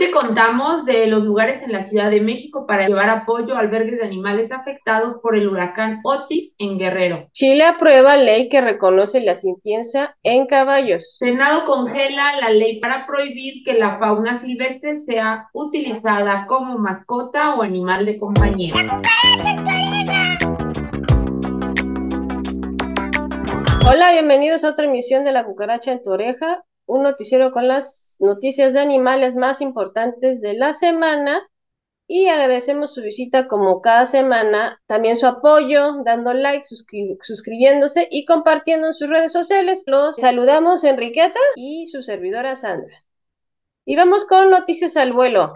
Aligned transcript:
te 0.00 0.10
contamos 0.12 0.86
de 0.86 1.06
los 1.08 1.24
lugares 1.24 1.62
en 1.62 1.72
la 1.72 1.84
Ciudad 1.84 2.10
de 2.10 2.22
México 2.22 2.66
para 2.66 2.88
llevar 2.88 3.10
apoyo 3.10 3.54
a 3.54 3.58
albergues 3.58 3.98
de 3.98 4.06
animales 4.06 4.50
afectados 4.50 5.16
por 5.22 5.36
el 5.36 5.46
huracán 5.46 6.00
Otis 6.04 6.54
en 6.56 6.78
Guerrero. 6.78 7.28
Chile 7.32 7.66
aprueba 7.66 8.16
ley 8.16 8.48
que 8.48 8.62
reconoce 8.62 9.20
la 9.20 9.34
sintiencia 9.34 10.16
en 10.22 10.46
caballos. 10.46 11.18
Senado 11.18 11.66
congela 11.66 12.34
la 12.40 12.48
ley 12.48 12.80
para 12.80 13.06
prohibir 13.06 13.62
que 13.62 13.74
la 13.74 13.98
fauna 13.98 14.38
silvestre 14.38 14.94
sea 14.94 15.50
utilizada 15.52 16.46
como 16.46 16.78
mascota 16.78 17.56
o 17.56 17.62
animal 17.62 18.06
de 18.06 18.16
compañía. 18.18 18.72
Hola, 23.86 24.12
bienvenidos 24.12 24.64
a 24.64 24.70
otra 24.70 24.86
emisión 24.86 25.24
de 25.24 25.32
La 25.32 25.44
Cucaracha 25.44 25.92
en 25.92 26.02
tu 26.02 26.10
oreja 26.10 26.64
un 26.90 27.04
noticiero 27.04 27.52
con 27.52 27.68
las 27.68 28.16
noticias 28.18 28.74
de 28.74 28.80
animales 28.80 29.36
más 29.36 29.60
importantes 29.60 30.40
de 30.40 30.54
la 30.54 30.74
semana 30.74 31.48
y 32.08 32.26
agradecemos 32.26 32.92
su 32.92 33.02
visita 33.02 33.46
como 33.46 33.80
cada 33.80 34.06
semana, 34.06 34.82
también 34.86 35.16
su 35.16 35.28
apoyo, 35.28 36.02
dando 36.04 36.34
like, 36.34 36.66
suscribiéndose 37.22 38.08
y 38.10 38.24
compartiendo 38.24 38.88
en 38.88 38.94
sus 38.94 39.08
redes 39.08 39.30
sociales. 39.30 39.84
Los 39.86 40.16
saludamos 40.16 40.82
Enriqueta 40.82 41.38
y 41.54 41.86
su 41.86 42.02
servidora 42.02 42.56
Sandra. 42.56 43.04
Y 43.84 43.94
vamos 43.94 44.24
con 44.24 44.50
noticias 44.50 44.96
al 44.96 45.12
vuelo. 45.12 45.54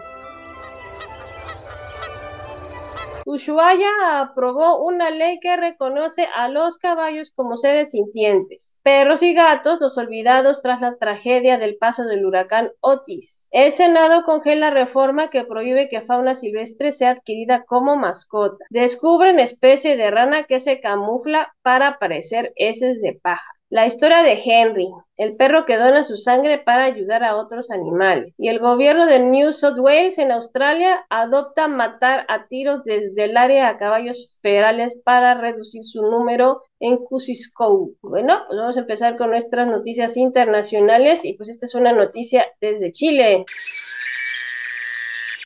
Ushuaia 3.27 4.19
aprobó 4.19 4.85
una 4.85 5.09
ley 5.09 5.39
que 5.39 5.57
reconoce 5.57 6.27
a 6.35 6.47
los 6.47 6.77
caballos 6.77 7.31
como 7.31 7.57
seres 7.57 7.89
sintientes, 7.89 8.81
perros 8.83 9.23
y 9.23 9.33
gatos 9.33 9.81
los 9.81 9.97
olvidados 9.97 10.61
tras 10.61 10.79
la 10.79 10.95
tragedia 10.95 11.57
del 11.57 11.75
paso 11.75 12.03
del 12.03 12.23
huracán 12.23 12.69
Otis. 12.81 13.49
El 13.51 13.71
Senado 13.71 14.25
congela 14.25 14.69
reforma 14.69 15.31
que 15.31 15.43
prohíbe 15.43 15.89
que 15.89 16.01
fauna 16.01 16.35
silvestre 16.35 16.91
sea 16.91 17.09
adquirida 17.09 17.65
como 17.65 17.95
mascota. 17.97 18.63
Descubren 18.69 19.39
especie 19.39 19.97
de 19.97 20.11
rana 20.11 20.43
que 20.43 20.59
se 20.59 20.79
camufla 20.79 21.51
para 21.63 21.97
parecer 21.97 22.53
heces 22.55 23.01
de 23.01 23.13
paja. 23.13 23.54
La 23.69 23.87
historia 23.87 24.21
de 24.21 24.39
Henry, 24.45 24.87
el 25.17 25.35
perro 25.37 25.65
que 25.65 25.77
dona 25.77 26.03
su 26.03 26.17
sangre 26.17 26.59
para 26.59 26.83
ayudar 26.83 27.23
a 27.23 27.35
otros 27.35 27.71
animales. 27.71 28.31
Y 28.37 28.49
el 28.49 28.59
gobierno 28.59 29.07
de 29.07 29.17
New 29.17 29.53
South 29.53 29.79
Wales 29.79 30.19
en 30.19 30.31
Australia 30.31 31.03
adopta 31.09 31.67
matar 31.67 32.27
a 32.29 32.47
tiros 32.47 32.83
desde 32.83 33.23
el 33.23 33.35
área 33.35 33.67
a 33.67 33.77
caballos 33.77 34.37
federales 34.43 34.95
para 35.03 35.33
reducir 35.33 35.83
su 35.83 36.03
número 36.03 36.61
en 36.79 36.97
Cusisco. 36.97 37.89
Bueno, 38.03 38.43
pues 38.47 38.59
vamos 38.59 38.77
a 38.77 38.81
empezar 38.81 39.17
con 39.17 39.31
nuestras 39.31 39.65
noticias 39.65 40.15
internacionales 40.15 41.25
y 41.25 41.33
pues 41.33 41.49
esta 41.49 41.65
es 41.65 41.73
una 41.73 41.91
noticia 41.91 42.45
desde 42.61 42.91
Chile. 42.91 43.45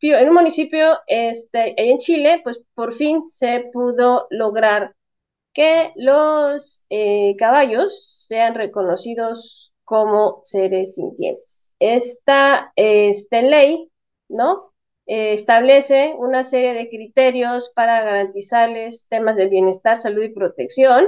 En 0.01 0.27
un 0.27 0.33
municipio 0.33 0.99
este, 1.07 1.73
en 1.77 1.99
Chile, 1.99 2.41
pues 2.43 2.61
por 2.73 2.93
fin 2.93 3.25
se 3.25 3.69
pudo 3.71 4.27
lograr 4.29 4.93
que 5.53 5.91
los 5.95 6.85
eh, 6.89 7.35
caballos 7.37 8.25
sean 8.27 8.55
reconocidos 8.55 9.73
como 9.83 10.41
seres 10.43 10.95
sintientes. 10.95 11.73
Esta 11.79 12.73
este, 12.75 13.41
ley, 13.43 13.91
¿no? 14.29 14.73
Eh, 15.07 15.33
establece 15.33 16.13
una 16.17 16.43
serie 16.43 16.73
de 16.73 16.89
criterios 16.89 17.71
para 17.75 18.03
garantizarles 18.03 19.07
temas 19.09 19.35
de 19.35 19.47
bienestar, 19.47 19.97
salud 19.97 20.23
y 20.23 20.29
protección, 20.29 21.07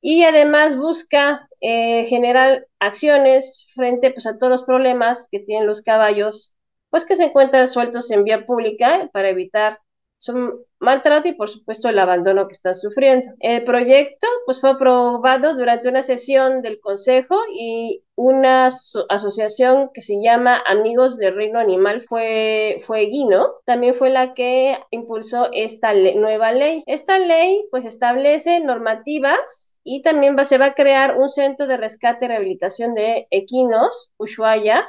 y 0.00 0.24
además 0.24 0.76
busca 0.76 1.48
eh, 1.60 2.04
generar 2.06 2.66
acciones 2.78 3.72
frente 3.74 4.10
pues, 4.10 4.26
a 4.26 4.38
todos 4.38 4.50
los 4.50 4.64
problemas 4.64 5.28
que 5.30 5.40
tienen 5.40 5.66
los 5.66 5.82
caballos, 5.82 6.52
pues 6.90 7.04
que 7.04 7.16
se 7.16 7.24
encuentran 7.24 7.68
sueltos 7.68 8.10
en 8.10 8.24
vía 8.24 8.46
pública 8.46 9.10
para 9.12 9.28
evitar 9.30 9.80
su 10.18 10.66
maltrato 10.78 11.28
y 11.28 11.34
por 11.34 11.50
supuesto 11.50 11.88
el 11.88 11.98
abandono 11.98 12.48
que 12.48 12.54
están 12.54 12.74
sufriendo. 12.74 13.28
El 13.40 13.64
proyecto 13.64 14.26
pues 14.44 14.60
fue 14.60 14.70
aprobado 14.70 15.54
durante 15.56 15.88
una 15.88 16.02
sesión 16.02 16.62
del 16.62 16.80
Consejo 16.80 17.36
y 17.54 18.02
una 18.14 18.70
asociación 19.08 19.90
que 19.92 20.00
se 20.00 20.20
llama 20.22 20.62
Amigos 20.66 21.18
del 21.18 21.34
Reino 21.34 21.58
Animal 21.58 22.00
fue, 22.00 22.78
fue 22.86 23.06
Guino, 23.06 23.54
también 23.64 23.94
fue 23.94 24.10
la 24.10 24.34
que 24.34 24.78
impulsó 24.90 25.50
esta 25.52 25.92
nueva 25.92 26.52
ley. 26.52 26.82
Esta 26.86 27.18
ley 27.18 27.66
pues 27.70 27.84
establece 27.84 28.60
normativas 28.60 29.78
y 29.84 30.02
también 30.02 30.36
se 30.44 30.58
va 30.58 30.66
a 30.66 30.74
crear 30.74 31.16
un 31.18 31.28
centro 31.28 31.66
de 31.66 31.76
rescate 31.76 32.24
y 32.24 32.28
rehabilitación 32.28 32.94
de 32.94 33.26
equinos, 33.30 34.10
Ushuaia, 34.16 34.88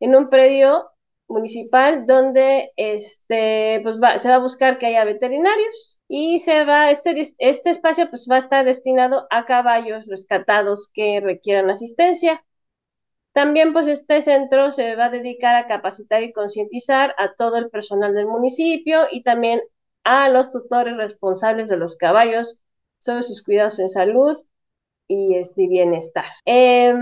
en 0.00 0.14
un 0.16 0.28
predio 0.30 0.90
municipal 1.28 2.06
donde 2.06 2.72
este, 2.76 3.80
pues 3.82 3.96
se 4.22 4.28
va 4.28 4.36
a 4.36 4.38
buscar 4.38 4.78
que 4.78 4.86
haya 4.86 5.04
veterinarios 5.04 6.00
y 6.08 6.40
se 6.40 6.64
va, 6.64 6.90
este, 6.90 7.14
este 7.38 7.70
espacio 7.70 8.08
pues 8.10 8.26
va 8.30 8.36
a 8.36 8.38
estar 8.38 8.64
destinado 8.64 9.26
a 9.30 9.44
caballos 9.44 10.06
rescatados 10.06 10.90
que 10.92 11.20
requieran 11.20 11.70
asistencia. 11.70 12.44
También 13.32 13.72
pues 13.72 13.86
este 13.86 14.22
centro 14.22 14.72
se 14.72 14.96
va 14.96 15.06
a 15.06 15.10
dedicar 15.10 15.56
a 15.56 15.66
capacitar 15.66 16.22
y 16.22 16.32
concientizar 16.32 17.14
a 17.18 17.34
todo 17.34 17.56
el 17.58 17.70
personal 17.70 18.14
del 18.14 18.26
municipio 18.26 19.06
y 19.10 19.22
también 19.22 19.60
a 20.04 20.28
los 20.30 20.50
tutores 20.50 20.96
responsables 20.96 21.68
de 21.68 21.76
los 21.76 21.96
caballos 21.96 22.58
sobre 22.98 23.22
sus 23.22 23.42
cuidados 23.42 23.78
en 23.78 23.88
salud 23.88 24.36
y 25.08 25.36
este 25.36 25.68
bienestar. 25.68 26.26
Em, 26.44 26.96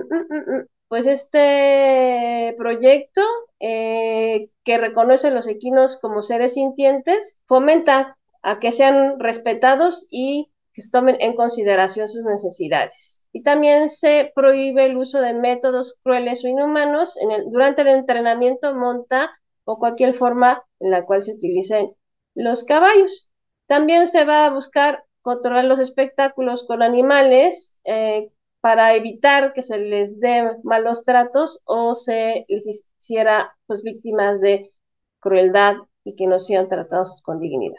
mm, 0.10 0.50
mm 0.58 0.79
pues 0.90 1.06
este 1.06 2.52
proyecto 2.58 3.20
eh, 3.60 4.50
que 4.64 4.76
reconoce 4.76 5.28
a 5.28 5.30
los 5.30 5.46
equinos 5.46 5.96
como 5.96 6.20
seres 6.20 6.54
sintientes 6.54 7.40
fomenta 7.46 8.18
a 8.42 8.58
que 8.58 8.72
sean 8.72 9.20
respetados 9.20 10.08
y 10.10 10.50
que 10.72 10.82
se 10.82 10.90
tomen 10.90 11.16
en 11.20 11.36
consideración 11.36 12.08
sus 12.08 12.24
necesidades. 12.24 13.24
Y 13.30 13.44
también 13.44 13.88
se 13.88 14.32
prohíbe 14.34 14.86
el 14.86 14.96
uso 14.96 15.20
de 15.20 15.32
métodos 15.32 15.96
crueles 16.02 16.44
o 16.44 16.48
inhumanos 16.48 17.16
durante 17.52 17.82
el 17.82 17.88
entrenamiento, 17.88 18.74
monta 18.74 19.30
o 19.62 19.78
cualquier 19.78 20.12
forma 20.14 20.64
en 20.80 20.90
la 20.90 21.06
cual 21.06 21.22
se 21.22 21.34
utilicen 21.34 21.94
los 22.34 22.64
caballos. 22.64 23.30
También 23.68 24.08
se 24.08 24.24
va 24.24 24.44
a 24.44 24.50
buscar 24.50 25.04
controlar 25.22 25.66
los 25.66 25.78
espectáculos 25.78 26.64
con 26.64 26.82
animales 26.82 27.78
eh, 27.84 28.32
para 28.60 28.94
evitar 28.94 29.52
que 29.52 29.62
se 29.62 29.78
les 29.78 30.20
dé 30.20 30.56
malos 30.62 31.04
tratos 31.04 31.60
o 31.64 31.94
se 31.94 32.44
les 32.48 32.66
hiciera 32.66 33.56
pues 33.66 33.82
víctimas 33.82 34.40
de 34.40 34.70
crueldad 35.18 35.76
y 36.04 36.14
que 36.14 36.26
no 36.26 36.38
sean 36.38 36.68
tratados 36.68 37.20
con 37.22 37.40
dignidad. 37.40 37.76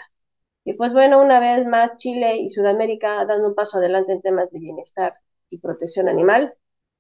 Y 0.64 0.74
pues 0.74 0.94
bueno, 0.94 1.22
una 1.22 1.40
vez 1.40 1.66
más 1.66 1.98
Chile 1.98 2.38
y 2.38 2.50
Sudamérica 2.50 3.26
dando 3.26 3.50
un 3.50 3.56
paso 3.56 3.78
adelante 3.78 4.12
en 4.12 4.22
temas 4.22 4.50
de 4.52 4.60
bienestar 4.60 5.16
y 5.50 5.60
protección 5.60 6.08
animal 6.08 6.54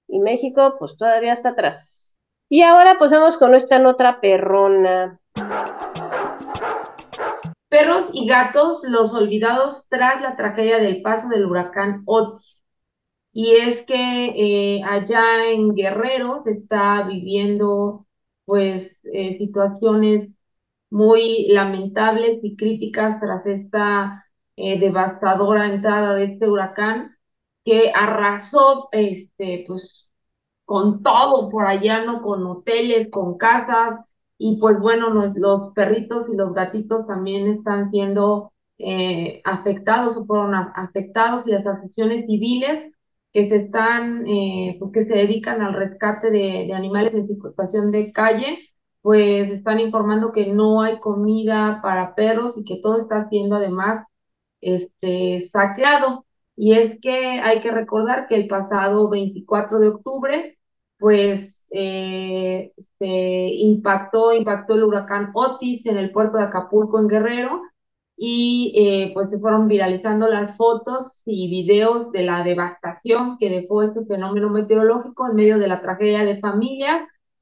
y 0.08 0.19
México 0.19 0.75
pues 0.80 0.98
todavía 0.98 1.34
está 1.34 1.50
atrás. 1.50 2.18
Y 2.50 2.63
ahora 2.63 2.98
pues 3.00 3.12
vamos 3.12 3.38
con 3.38 3.52
nuestra 3.52 3.80
nota 3.80 4.19
perrona. 4.19 5.19
Perros 7.69 8.12
y 8.13 8.28
gatos, 8.28 8.84
los 8.90 9.13
olvidados 9.13 9.88
tras 9.88 10.22
la 10.22 10.36
tragedia 10.36 10.80
del 10.80 11.02
paso 11.02 11.30
del 11.30 11.46
huracán 11.46 12.03
Otis 12.06 12.61
y 13.34 13.56
es 13.56 13.81
que 13.86 13.96
eh, 14.78 14.84
allá 14.84 15.50
en 15.52 15.74
Guerrero 15.75 16.42
se 16.46 16.52
está 16.53 17.03
viviendo 17.08 18.08
pues 18.46 18.97
eh, 19.14 19.38
situaciones 19.38 20.28
muy 20.90 21.47
lamentables 21.50 22.40
y 22.44 22.56
críticas 22.58 23.19
tras 23.22 23.46
esta 23.46 24.25
eh, 24.58 24.80
devastadora 24.80 25.74
entrada 25.74 26.16
de 26.16 26.25
este 26.25 26.50
huracán 26.50 27.18
que 27.66 27.92
arrasó 27.96 28.90
este 28.92 29.63
pues 29.68 30.08
con 30.66 31.03
todo 31.03 31.50
por 31.50 31.68
allá, 31.68 32.06
¿no? 32.06 32.22
Con 32.24 32.46
hoteles, 32.48 33.09
con 33.12 33.38
casas, 33.38 34.02
y 34.38 34.57
pues 34.60 34.80
bueno, 34.80 35.10
los, 35.12 35.36
los 35.36 35.74
perritos 35.74 36.28
y 36.31 36.38
los 36.38 36.54
gatitos 36.54 37.07
también 37.07 37.48
están 37.48 37.92
siendo 37.92 38.54
afectados 39.44 40.18
o 40.18 40.25
fueron 40.25 40.56
afectados 40.56 41.48
y 41.48 41.51
las 41.51 41.66
asociaciones 41.68 42.25
civiles 42.25 42.92
que 43.33 43.50
se 43.50 43.56
están, 43.57 44.28
eh, 44.28 44.78
pues, 44.80 44.92
que 44.94 45.06
se 45.06 45.13
dedican 45.13 45.62
al 45.62 45.74
rescate 45.74 46.31
de, 46.31 46.74
animales 46.74 47.13
en 47.13 47.28
situación 47.28 47.92
de 47.92 48.12
calle, 48.12 48.60
pues 49.01 49.50
están 49.51 49.80
informando 49.80 50.31
que 50.31 50.48
no 50.48 50.81
hay 50.81 51.00
comida 51.00 51.80
para 51.81 52.16
perros 52.16 52.56
y 52.57 52.63
que 52.63 52.80
todo 52.81 53.01
está 53.01 53.28
siendo 53.30 53.56
además 53.56 54.06
este, 54.62 55.50
saqueado. 55.51 56.25
Y 56.56 56.74
es 56.74 57.00
que 57.01 57.16
hay 57.42 57.62
que 57.62 57.72
recordar 57.72 58.28
que 58.28 58.36
el 58.36 58.48
pasado 58.48 59.10
24 59.10 59.80
de 59.80 59.88
octubre, 59.89 60.57
pues 61.00 61.68
eh, 61.72 62.74
se 63.00 63.07
impactó, 63.07 64.33
impactó 64.33 64.75
el 64.75 64.83
huracán 64.83 65.31
Otis 65.33 65.86
en 65.88 65.98
el 65.98 66.12
puerto 66.12 66.38
de 66.38 66.44
Acapulco, 66.45 67.00
en 67.00 67.07
Guerrero, 67.07 67.62
y 68.23 68.73
eh, 68.77 69.12
pues 69.15 69.31
se 69.31 69.39
fueron 69.39 69.68
viralizando 69.68 70.27
las 70.29 70.56
fotos 70.56 71.23
y 71.25 71.50
videos 71.50 72.12
de 72.12 72.23
la 72.23 72.44
devastación 72.44 73.38
que 73.39 73.50
dejó 73.50 73.81
este 73.81 74.06
fenómeno 74.06 74.50
meteorológico 74.51 75.27
en 75.27 75.35
medio 75.35 75.57
de 75.57 75.68
la 75.68 75.81
tragedia 75.81 76.23
de 76.23 76.39
familias 76.39 77.01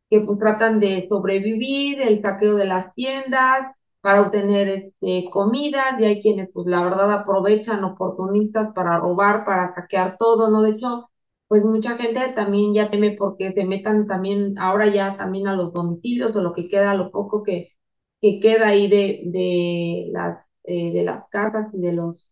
que 0.10 0.22
pues 0.22 0.40
tratan 0.40 0.80
de 0.80 1.06
sobrevivir, 1.10 2.02
el 2.02 2.22
saqueo 2.22 2.56
de 2.56 2.66
las 2.66 2.94
tiendas 2.96 3.76
para 4.02 4.22
obtener 4.22 4.70
este, 4.70 5.30
comida, 5.32 5.98
y 6.00 6.06
hay 6.06 6.22
quienes 6.22 6.50
pues 6.54 6.66
la 6.68 6.82
verdad 6.84 7.12
aprovechan 7.12 7.84
oportunistas 7.84 8.74
para 8.74 9.00
robar, 9.00 9.44
para 9.46 9.76
saquear 9.76 10.16
todo, 10.18 10.50
¿no? 10.50 10.62
De 10.62 10.72
hecho, 10.72 11.10
pues 11.50 11.64
mucha 11.66 11.98
gente 11.98 12.22
también 12.36 12.74
ya 12.74 12.90
teme 12.90 13.16
porque 13.18 13.52
se 13.54 13.66
metan 13.66 14.08
también, 14.08 14.58
ahora 14.58 14.88
ya 14.88 15.18
también 15.18 15.48
a 15.48 15.56
los 15.56 15.74
domicilios 15.74 16.36
o 16.36 16.42
lo 16.42 16.54
que 16.54 16.70
queda, 16.70 16.94
lo 16.96 17.12
poco 17.12 17.44
que, 17.44 17.74
que 18.22 18.40
queda 18.40 18.68
ahí 18.70 18.90
de, 18.90 19.24
de 19.26 20.10
las, 20.14 20.49
eh, 20.64 20.92
de 20.94 21.04
las 21.04 21.28
casas 21.30 21.74
y 21.74 21.80
de 21.82 21.94
los, 21.94 22.28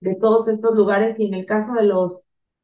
de 0.00 0.14
todos 0.16 0.48
estos 0.48 0.74
lugares, 0.76 1.18
y 1.18 1.26
en 1.26 1.34
el 1.34 1.46
caso 1.46 1.72
de 1.74 1.84
los 1.84 2.18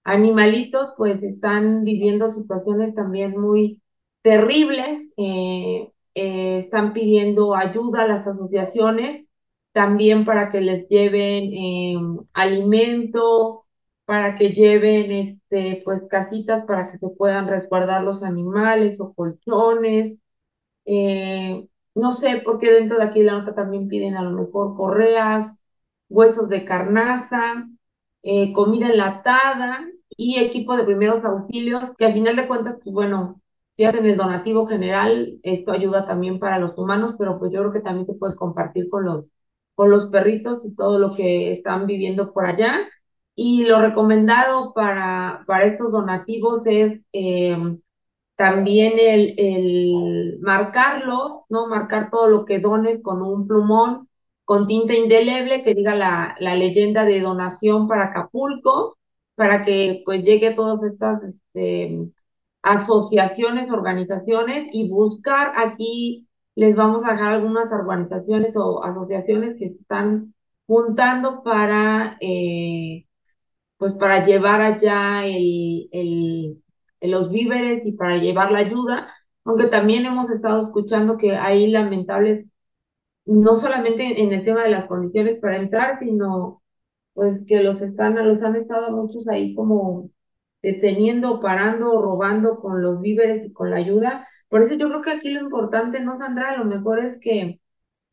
animalitos, 0.04 0.94
pues 0.96 1.22
están 1.22 1.84
viviendo 1.84 2.32
situaciones 2.32 2.94
también 2.94 3.38
muy 3.40 3.82
terribles, 4.22 5.08
eh, 5.16 5.90
eh, 6.14 6.58
están 6.60 6.92
pidiendo 6.92 7.54
ayuda 7.54 8.02
a 8.02 8.08
las 8.08 8.26
asociaciones 8.26 9.26
también 9.72 10.24
para 10.24 10.50
que 10.50 10.60
les 10.60 10.88
lleven 10.88 11.52
eh, 11.52 11.96
alimento, 12.32 13.64
para 14.04 14.36
que 14.36 14.50
lleven 14.52 15.10
este, 15.12 15.82
pues 15.84 16.02
casitas 16.08 16.64
para 16.66 16.90
que 16.90 16.98
se 16.98 17.08
puedan 17.10 17.48
resguardar 17.48 18.02
los 18.04 18.22
animales 18.22 18.98
o 19.00 19.12
colchones. 19.14 20.18
No 21.96 22.12
sé 22.14 22.42
por 22.44 22.60
qué 22.60 22.70
dentro 22.72 22.98
de 22.98 23.04
aquí 23.04 23.20
de 23.20 23.26
la 23.26 23.32
nota 23.40 23.54
también 23.54 23.88
piden 23.88 24.16
a 24.16 24.22
lo 24.22 24.30
mejor 24.32 24.76
correas, 24.76 25.58
huesos 26.08 26.48
de 26.48 26.64
carnaza, 26.64 27.68
eh, 28.22 28.52
comida 28.52 28.88
enlatada 28.90 29.86
y 30.16 30.38
equipo 30.38 30.76
de 30.76 30.84
primeros 30.84 31.24
auxilios, 31.24 31.82
que 31.98 32.06
al 32.06 32.14
final 32.14 32.36
de 32.36 32.48
cuentas, 32.48 32.76
pues 32.82 32.94
bueno, 32.94 33.40
si 33.76 33.84
hacen 33.84 34.06
el 34.06 34.16
donativo 34.16 34.66
general, 34.66 35.38
esto 35.42 35.72
ayuda 35.72 36.06
también 36.06 36.38
para 36.38 36.58
los 36.58 36.76
humanos, 36.78 37.16
pero 37.18 37.38
pues 37.38 37.52
yo 37.52 37.60
creo 37.60 37.72
que 37.72 37.80
también 37.80 38.06
se 38.06 38.14
puede 38.14 38.36
compartir 38.36 38.88
con 38.90 39.04
los, 39.04 39.26
con 39.74 39.90
los 39.90 40.10
perritos 40.10 40.64
y 40.64 40.74
todo 40.74 40.98
lo 40.98 41.14
que 41.14 41.52
están 41.54 41.86
viviendo 41.86 42.32
por 42.32 42.46
allá. 42.46 42.80
Y 43.34 43.64
lo 43.64 43.80
recomendado 43.80 44.72
para, 44.74 45.44
para 45.46 45.66
estos 45.66 45.92
donativos 45.92 46.62
es 46.66 47.00
eh, 47.12 47.56
también 48.36 48.94
el, 48.98 49.34
el 49.38 50.38
marcarlo, 50.40 51.46
¿no? 51.48 51.66
Marcar 51.68 52.10
todo 52.10 52.28
lo 52.28 52.44
que 52.44 52.60
dones 52.60 53.00
con 53.02 53.22
un 53.22 53.46
plumón, 53.46 54.08
con 54.44 54.66
tinta 54.68 54.94
indeleble 54.94 55.62
que 55.64 55.74
diga 55.74 55.94
la, 55.94 56.36
la 56.40 56.54
leyenda 56.56 57.04
de 57.04 57.20
donación 57.20 57.88
para 57.88 58.06
Acapulco, 58.06 58.98
para 59.34 59.64
que 59.64 60.02
pues 60.04 60.22
llegue 60.24 60.48
a 60.48 60.56
todas 60.56 60.82
estas 60.84 61.22
este, 61.24 62.10
asociaciones, 62.62 63.70
organizaciones 63.70 64.68
y 64.72 64.88
buscar 64.88 65.52
aquí, 65.56 66.28
les 66.54 66.74
vamos 66.76 67.04
a 67.04 67.12
dejar 67.12 67.34
algunas 67.34 67.70
organizaciones 67.72 68.56
o 68.56 68.82
asociaciones 68.84 69.56
que 69.58 69.66
están 69.66 70.34
juntando 70.66 71.42
para, 71.42 72.16
eh, 72.20 73.06
pues 73.78 73.94
para 73.94 74.26
llevar 74.26 74.60
allá 74.62 75.26
el, 75.26 75.88
el, 75.92 76.62
los 77.00 77.30
víveres 77.30 77.84
y 77.86 77.92
para 77.92 78.16
llevar 78.18 78.52
la 78.52 78.60
ayuda, 78.60 79.08
aunque 79.44 79.68
también 79.68 80.06
hemos 80.06 80.30
estado 80.30 80.64
escuchando 80.64 81.18
que 81.18 81.36
hay 81.36 81.68
lamentables, 81.70 82.46
no 83.26 83.60
solamente 83.60 84.22
en 84.22 84.32
el 84.32 84.44
tema 84.44 84.64
de 84.64 84.70
las 84.70 84.86
condiciones 84.86 85.40
para 85.40 85.56
entrar, 85.58 85.98
sino 86.00 86.62
pues 87.14 87.40
que 87.46 87.62
los 87.62 87.82
están, 87.82 88.14
los 88.16 88.42
han 88.42 88.56
estado 88.56 88.92
muchos 88.96 89.28
ahí 89.28 89.54
como 89.54 90.10
deteniendo, 90.62 91.40
parando, 91.40 92.00
robando 92.02 92.60
con 92.60 92.82
los 92.82 93.00
víveres 93.00 93.46
y 93.46 93.52
con 93.52 93.70
la 93.70 93.78
ayuda. 93.78 94.28
Por 94.48 94.62
eso 94.62 94.74
yo 94.74 94.88
creo 94.88 95.02
que 95.02 95.10
aquí 95.12 95.30
lo 95.30 95.40
importante, 95.42 96.00
¿no, 96.00 96.18
Sandra? 96.18 96.56
Lo 96.56 96.64
mejor 96.64 96.98
es 97.00 97.18
que 97.20 97.60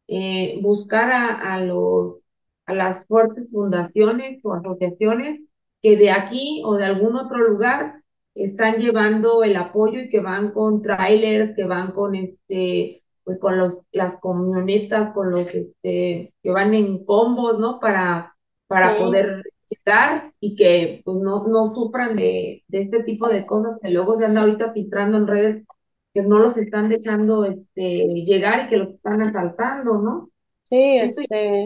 eh, 0.07 0.59
buscar 0.61 1.11
a, 1.11 1.55
a, 1.55 1.61
los, 1.61 2.17
a 2.65 2.73
las 2.73 3.05
fuertes 3.07 3.49
fundaciones 3.51 4.39
o 4.43 4.53
asociaciones 4.53 5.41
que 5.81 5.97
de 5.97 6.11
aquí 6.11 6.61
o 6.65 6.75
de 6.75 6.85
algún 6.85 7.15
otro 7.17 7.37
lugar 7.39 8.02
están 8.35 8.77
llevando 8.77 9.43
el 9.43 9.55
apoyo 9.57 9.99
y 10.01 10.09
que 10.09 10.19
van 10.21 10.51
con 10.51 10.81
trailers, 10.81 11.55
que 11.55 11.65
van 11.65 11.91
con 11.91 12.15
este, 12.15 13.03
pues 13.23 13.39
con 13.39 13.57
los, 13.57 13.73
las 13.91 14.15
camionetas, 14.21 15.13
con 15.13 15.31
los 15.31 15.47
este, 15.47 16.33
que 16.41 16.51
van 16.51 16.73
en 16.73 17.05
combos, 17.05 17.59
¿no? 17.59 17.79
Para, 17.79 18.35
para 18.67 18.97
Sí. 18.97 18.97
poder 18.97 19.43
llegar 19.69 20.33
y 20.39 20.55
que 20.55 21.01
pues 21.05 21.17
no, 21.17 21.47
no 21.47 21.73
sufran 21.75 22.15
de, 22.15 22.63
de 22.67 22.81
este 22.81 23.03
tipo 23.03 23.27
de 23.29 23.45
cosas 23.45 23.79
que 23.81 23.89
luego 23.89 24.17
se 24.19 24.25
anda 24.25 24.41
ahorita 24.41 24.73
filtrando 24.73 25.17
en 25.17 25.27
redes 25.27 25.65
que 26.13 26.21
no 26.21 26.39
los 26.39 26.57
están 26.57 26.89
dejando 26.89 27.45
este, 27.45 27.81
llegar 28.25 28.65
y 28.65 28.69
que 28.69 28.77
los 28.77 28.93
están 28.93 29.21
asaltando, 29.21 29.99
¿no? 29.99 30.29
Sí, 30.63 30.97
este. 30.99 31.61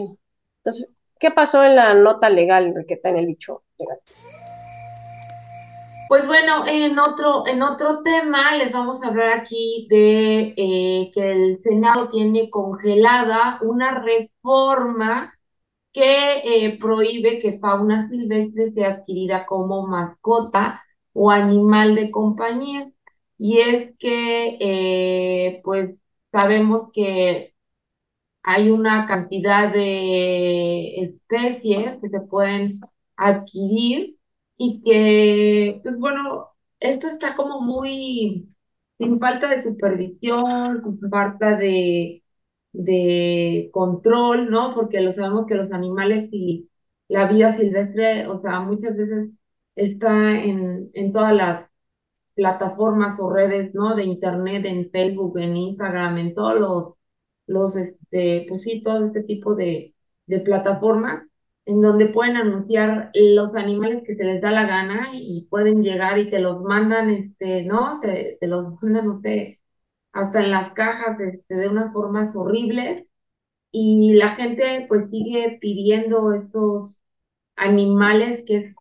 Entonces, 0.58 0.92
¿qué 1.18 1.30
pasó 1.30 1.64
en 1.64 1.76
la 1.76 1.94
nota 1.94 2.30
legal, 2.30 2.66
Enriqueta, 2.66 3.08
en 3.10 3.16
el 3.16 3.26
bicho 3.26 3.64
legal? 3.78 3.98
Pues 6.08 6.26
bueno, 6.26 6.66
en 6.66 6.98
otro, 6.98 7.46
en 7.46 7.62
otro 7.62 8.02
tema 8.02 8.56
les 8.56 8.72
vamos 8.72 9.04
a 9.04 9.08
hablar 9.08 9.28
aquí 9.28 9.86
de 9.90 10.54
eh, 10.56 11.10
que 11.14 11.32
el 11.32 11.56
Senado 11.56 12.08
tiene 12.10 12.48
congelada 12.50 13.58
una 13.62 14.00
reforma 14.02 15.34
que 15.92 16.66
eh, 16.66 16.78
prohíbe 16.80 17.40
que 17.40 17.58
fauna 17.60 18.08
silvestre 18.10 18.72
sea 18.72 18.90
adquirida 18.90 19.46
como 19.46 19.86
mascota 19.86 20.82
o 21.14 21.30
animal 21.30 21.94
de 21.96 22.10
compañía. 22.10 22.90
Y 23.38 23.58
es 23.60 23.96
que, 23.98 24.58
eh, 24.60 25.60
pues, 25.64 25.96
sabemos 26.32 26.90
que 26.92 27.54
hay 28.42 28.70
una 28.70 29.06
cantidad 29.06 29.72
de 29.72 30.96
especies 31.02 32.00
que 32.00 32.08
se 32.10 32.20
pueden 32.22 32.80
adquirir 33.16 34.17
y 34.58 34.82
que, 34.84 35.80
pues 35.84 35.98
bueno, 35.98 36.48
esto 36.80 37.08
está 37.08 37.36
como 37.36 37.60
muy 37.62 38.54
sin 38.98 39.20
falta 39.20 39.48
de 39.50 39.62
supervisión, 39.64 40.82
sin 40.84 41.10
falta 41.10 41.56
de, 41.58 42.24
de 42.72 43.70
control, 43.72 44.50
¿no? 44.50 44.74
Porque 44.74 45.00
lo 45.02 45.12
sabemos 45.14 45.46
que 45.46 45.56
los 45.56 45.72
animales 45.72 46.28
y 46.32 46.70
la 47.08 47.28
vida 47.30 47.56
silvestre, 47.56 48.28
o 48.28 48.40
sea, 48.42 48.60
muchas 48.60 48.96
veces 48.96 49.30
está 49.76 50.42
en, 50.42 50.90
en 50.94 51.12
todas 51.12 51.34
las 51.34 51.70
plataformas 52.34 53.18
o 53.20 53.30
redes, 53.32 53.74
¿no? 53.74 53.94
De 53.94 54.04
internet, 54.04 54.64
en 54.66 54.90
Facebook, 54.90 55.38
en 55.38 55.56
Instagram, 55.56 56.18
en 56.18 56.34
todos 56.34 56.58
los, 56.60 56.94
los, 57.46 57.76
este, 57.76 58.46
pues 58.48 58.62
sí, 58.64 58.82
todo 58.82 59.06
este 59.06 59.22
tipo 59.24 59.54
de, 59.54 59.94
de 60.26 60.40
plataformas 60.40 61.27
en 61.68 61.82
donde 61.82 62.08
pueden 62.08 62.36
anunciar 62.36 63.10
los 63.14 63.54
animales 63.56 64.02
que 64.06 64.16
se 64.16 64.24
les 64.24 64.40
da 64.42 64.50
la 64.52 64.66
gana 64.66 65.10
y 65.14 65.46
pueden 65.50 65.82
llegar 65.84 66.18
y 66.18 66.30
te 66.30 66.40
los 66.40 66.62
mandan, 66.62 67.10
este, 67.10 67.64
¿no? 67.64 68.00
Te, 68.00 68.38
te 68.40 68.48
los 68.48 68.82
mandan, 68.82 69.06
no 69.06 69.20
sé, 69.22 69.60
hasta 70.12 70.40
en 70.44 70.50
las 70.52 70.70
cajas, 70.72 71.20
este, 71.20 71.54
de 71.56 71.68
unas 71.68 71.92
formas 71.92 72.34
horribles 72.36 73.06
y 73.72 74.14
la 74.14 74.36
gente 74.36 74.86
pues 74.88 75.10
sigue 75.10 75.58
pidiendo 75.60 76.32
estos 76.34 77.00
animales 77.56 78.44
que 78.46 78.56
es 78.58 78.76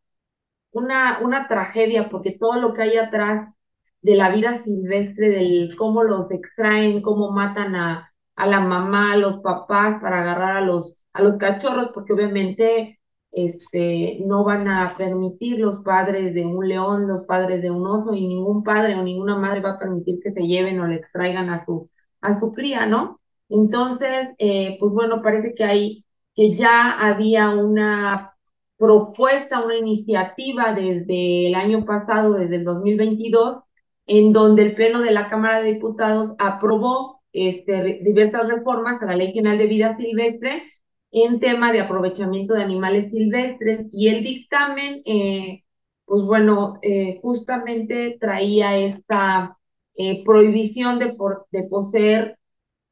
una, 0.72 1.20
una 1.22 1.48
tragedia 1.48 2.10
porque 2.10 2.32
todo 2.40 2.60
lo 2.62 2.74
que 2.74 2.84
hay 2.84 2.98
atrás 2.98 3.54
de 4.02 4.16
la 4.16 4.32
vida 4.32 4.62
silvestre, 4.62 5.30
del 5.30 5.76
cómo 5.78 6.04
los 6.04 6.32
extraen, 6.32 7.02
cómo 7.02 7.32
matan 7.32 7.76
a, 7.76 8.14
a 8.36 8.48
la 8.48 8.60
mamá, 8.62 9.14
a 9.14 9.18
los 9.18 9.40
papás 9.40 10.00
para 10.02 10.22
agarrar 10.22 10.58
a 10.58 10.62
los, 10.62 10.98
a 11.18 11.24
los 11.24 11.38
cachorros, 11.38 11.92
porque 11.94 12.14
obviamente 12.14 13.00
este, 13.32 14.20
no 14.26 14.44
van 14.44 14.68
a 14.68 14.96
permitir 14.98 15.60
los 15.60 15.84
padres 15.84 16.34
de 16.34 16.46
un 16.46 16.68
león, 16.68 17.08
los 17.08 17.26
padres 17.26 17.62
de 17.62 17.72
un 17.72 17.86
oso, 17.88 18.14
y 18.14 18.28
ningún 18.28 18.64
padre 18.64 18.96
o 18.96 19.04
ninguna 19.04 19.38
madre 19.38 19.62
va 19.62 19.72
a 19.72 19.80
permitir 19.80 20.20
que 20.24 20.32
se 20.32 20.48
lleven 20.48 20.80
o 20.80 20.88
le 20.88 20.98
extraigan 20.98 21.50
a 21.50 21.66
su, 21.66 21.90
a 22.22 22.40
su 22.40 22.54
cría, 22.54 22.86
¿no? 22.86 23.20
Entonces, 23.50 24.30
eh, 24.40 24.78
pues 24.80 24.92
bueno, 24.94 25.22
parece 25.22 25.54
que 25.56 25.64
hay, 25.64 26.06
que 26.36 26.56
ya 26.56 26.92
había 26.92 27.50
una 27.50 28.34
propuesta, 28.78 29.64
una 29.66 29.78
iniciativa 29.78 30.74
desde 30.74 31.48
el 31.48 31.56
año 31.56 31.86
pasado, 31.86 32.34
desde 32.34 32.58
el 32.58 32.64
2022, 32.66 33.64
en 34.08 34.34
donde 34.34 34.64
el 34.64 34.76
Pleno 34.76 35.02
de 35.02 35.12
la 35.12 35.30
Cámara 35.30 35.62
de 35.62 35.74
Diputados 35.74 36.36
aprobó 36.40 37.22
este, 37.34 38.00
diversas 38.04 38.48
reformas 38.48 39.02
a 39.02 39.06
la 39.06 39.16
Ley 39.16 39.34
General 39.34 39.58
de 39.58 39.68
Vida 39.68 39.98
Silvestre 39.98 40.64
en 41.12 41.40
tema 41.40 41.72
de 41.72 41.82
aprovechamiento 41.82 42.54
de 42.54 42.64
animales 42.64 43.12
silvestres 43.12 43.88
y 43.92 44.10
el 44.10 44.24
dictamen, 44.24 45.02
eh, 45.06 45.64
pues 46.06 46.24
bueno, 46.24 46.80
eh, 46.82 47.20
justamente 47.22 48.18
traía 48.20 48.78
esta 48.78 49.58
eh, 49.96 50.24
prohibición 50.26 51.00
de, 51.00 51.14
por, 51.16 51.48
de 51.52 51.64
poseer 51.70 52.38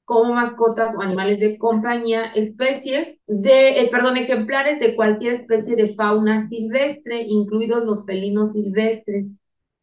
como 0.06 0.34
mascotas 0.34 0.96
o 0.96 1.02
animales 1.02 1.40
de 1.40 1.58
compañía, 1.58 2.26
especies 2.36 3.20
de, 3.28 3.82
eh, 3.82 3.90
perdón, 3.92 4.18
ejemplares 4.18 4.80
de 4.80 4.96
cualquier 4.96 5.34
especie 5.36 5.76
de 5.76 5.96
fauna 5.96 6.48
silvestre, 6.50 7.24
incluidos 7.24 7.86
los 7.86 8.06
felinos 8.06 8.54
silvestres. 8.54 9.26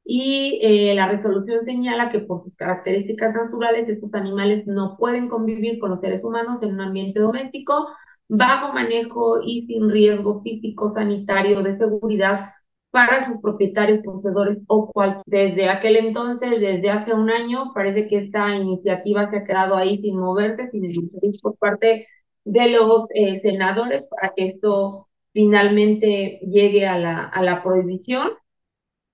y 0.04 0.94
la 0.94 1.08
resolución 1.08 1.64
señala 1.64 2.10
que 2.10 2.20
por 2.20 2.42
sus 2.44 2.54
características 2.56 3.34
naturales 3.34 3.88
estos 3.88 4.12
animales 4.14 4.66
no 4.66 4.96
pueden 4.98 5.28
convivir 5.28 5.78
con 5.78 5.90
los 5.90 6.00
seres 6.00 6.24
humanos 6.24 6.58
en 6.62 6.74
un 6.74 6.80
ambiente 6.80 7.20
doméstico 7.20 7.88
bajo 8.32 8.72
manejo 8.72 9.42
y 9.44 9.66
sin 9.66 9.90
riesgo 9.90 10.42
físico, 10.42 10.92
sanitario, 10.94 11.62
de 11.62 11.76
seguridad 11.76 12.52
para 12.90 13.26
sus 13.26 13.40
propietarios, 13.42 14.02
poseedores 14.02 14.58
o 14.68 14.90
cual. 14.90 15.22
Desde 15.26 15.68
aquel 15.68 15.96
entonces, 15.96 16.58
desde 16.60 16.90
hace 16.90 17.12
un 17.14 17.30
año, 17.30 17.72
parece 17.74 18.08
que 18.08 18.18
esta 18.18 18.56
iniciativa 18.56 19.30
se 19.30 19.36
ha 19.38 19.44
quedado 19.44 19.76
ahí 19.76 19.98
sin 20.00 20.18
moverse, 20.18 20.70
sin 20.70 20.84
interés 20.86 21.40
por 21.42 21.56
parte 21.58 22.06
de 22.44 22.70
los 22.70 23.06
eh, 23.14 23.40
senadores 23.42 24.06
para 24.08 24.32
que 24.34 24.46
esto 24.48 25.08
finalmente 25.32 26.40
llegue 26.42 26.86
a 26.86 26.98
la, 26.98 27.24
a 27.24 27.42
la 27.42 27.62
prohibición. 27.62 28.30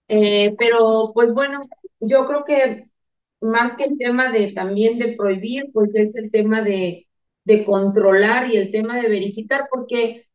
Eh, 0.09 0.55
pero 0.59 1.13
pues 1.15 1.33
bueno, 1.35 1.63
yo 2.01 2.27
creo 2.27 2.45
que 2.45 2.87
más 3.41 3.75
que 3.75 3.85
el 3.85 3.99
tema 3.99 4.33
de 4.33 4.53
también 4.53 4.99
de 4.99 5.17
prohibir, 5.17 5.67
pues 5.73 5.95
es 5.97 6.17
el 6.17 6.31
tema 6.31 6.63
de, 6.63 7.08
de 7.49 7.65
controlar 7.65 8.47
y 8.51 8.57
el 8.59 8.71
tema 8.71 9.01
de 9.01 9.09
verificar, 9.09 9.69
porque 9.71 10.27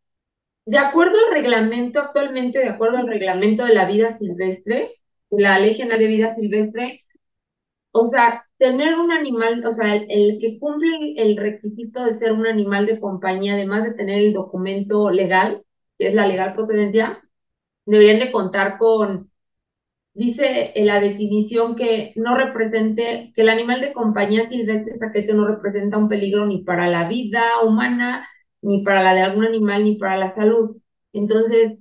de 0.65 0.77
acuerdo 0.79 1.13
al 1.27 1.33
reglamento, 1.33 1.99
actualmente, 1.99 2.59
de 2.59 2.69
acuerdo 2.69 2.97
al 2.97 3.07
reglamento 3.07 3.65
de 3.65 3.75
la 3.75 3.85
vida 3.85 4.15
silvestre, 4.15 4.91
la 5.29 5.59
Ley 5.59 5.75
General 5.75 5.99
de 5.99 6.07
Vida 6.07 6.35
Silvestre, 6.35 7.01
o 7.91 8.09
sea, 8.09 8.45
tener 8.57 8.95
un 8.97 9.11
animal, 9.11 9.65
o 9.65 9.73
sea, 9.75 9.95
el, 9.95 10.39
que 10.41 10.57
cumple 10.59 10.89
el 11.17 11.37
requisito 11.37 12.03
de 12.05 12.17
ser 12.19 12.31
un 12.33 12.47
animal 12.47 12.87
de 12.87 12.99
compañía, 12.99 13.53
además 13.53 13.83
de 13.83 13.93
tener 13.93 14.19
el 14.19 14.33
documento 14.33 15.11
legal, 15.11 15.63
que 15.99 16.07
es 16.09 16.15
la 16.15 16.27
legal 16.27 16.53
procedencia, 16.55 17.21
deberían 17.85 18.19
de 18.19 18.31
contar 18.31 18.77
con, 18.79 19.31
dice 20.13 20.71
en 20.75 20.87
la 20.87 20.99
definición 20.99 21.75
que 21.75 22.13
no 22.15 22.37
represente, 22.37 23.31
que 23.35 23.41
el 23.41 23.49
animal 23.49 23.81
de 23.81 23.93
compañía 23.93 24.49
silvestre 24.49 24.95
que 25.13 25.33
no 25.33 25.47
representa 25.47 25.97
un 25.97 26.09
peligro 26.09 26.45
ni 26.45 26.63
para 26.63 26.87
la 26.89 27.07
vida 27.07 27.41
humana, 27.65 28.27
ni 28.61 28.83
para 28.83 29.03
la 29.03 29.13
de 29.13 29.21
algún 29.21 29.45
animal, 29.45 29.83
ni 29.83 29.97
para 29.97 30.17
la 30.17 30.35
salud. 30.35 30.77
Entonces, 31.13 31.79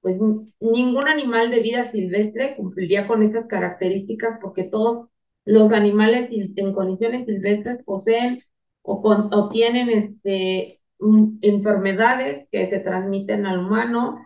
pues 0.00 0.16
ningún 0.60 1.08
animal 1.08 1.50
de 1.50 1.60
vida 1.60 1.90
silvestre 1.92 2.56
cumpliría 2.56 3.06
con 3.06 3.22
esas 3.22 3.46
características 3.46 4.38
porque 4.42 4.64
todos 4.64 5.08
los 5.44 5.72
animales 5.72 6.28
en 6.30 6.72
condiciones 6.74 7.26
silvestres 7.26 7.82
poseen 7.84 8.42
o, 8.82 9.02
con, 9.02 9.30
tienen 9.50 9.88
este, 9.90 10.80
enfermedades 11.42 12.48
que 12.50 12.68
se 12.70 12.80
transmiten 12.80 13.46
al 13.46 13.60
humano, 13.60 14.18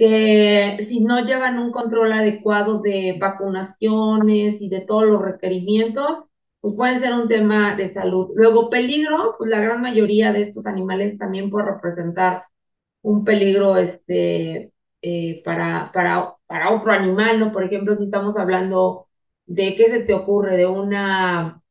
que 0.00 0.86
si 0.88 1.00
no 1.04 1.20
llevan 1.26 1.58
un 1.58 1.70
control 1.72 2.12
adecuado 2.14 2.80
de 2.80 3.18
vacunaciones 3.20 4.60
y 4.62 4.70
de 4.70 4.80
todos 4.80 5.04
los 5.04 5.20
requerimientos, 5.22 6.24
pues 6.60 6.74
pueden 6.74 7.00
ser 7.00 7.12
un 7.14 7.28
tema 7.28 7.76
de 7.76 7.92
salud. 7.92 8.30
Luego, 8.34 8.70
peligro, 8.70 9.34
pues 9.38 9.50
la 9.50 9.60
gran 9.60 9.82
mayoría 9.82 10.32
de 10.32 10.44
estos 10.44 10.64
animales 10.66 11.18
también 11.18 11.50
puede 11.50 11.66
representar 11.66 12.44
un 13.02 13.24
peligro 13.24 13.76
este, 13.76 14.72
eh, 15.02 15.42
para, 15.44 15.90
para, 15.92 16.34
para 16.46 16.70
otro 16.70 16.92
animal, 16.92 17.38
¿no? 17.40 17.52
Por 17.52 17.64
ejemplo, 17.64 17.96
si 17.98 18.04
estamos 18.04 18.36
hablando 18.38 19.08
de 19.46 19.76
qué 19.76 19.90
se 19.90 20.00
te 20.04 20.14
ocurre, 20.14 20.56
de 20.56 20.66
una 20.66 21.62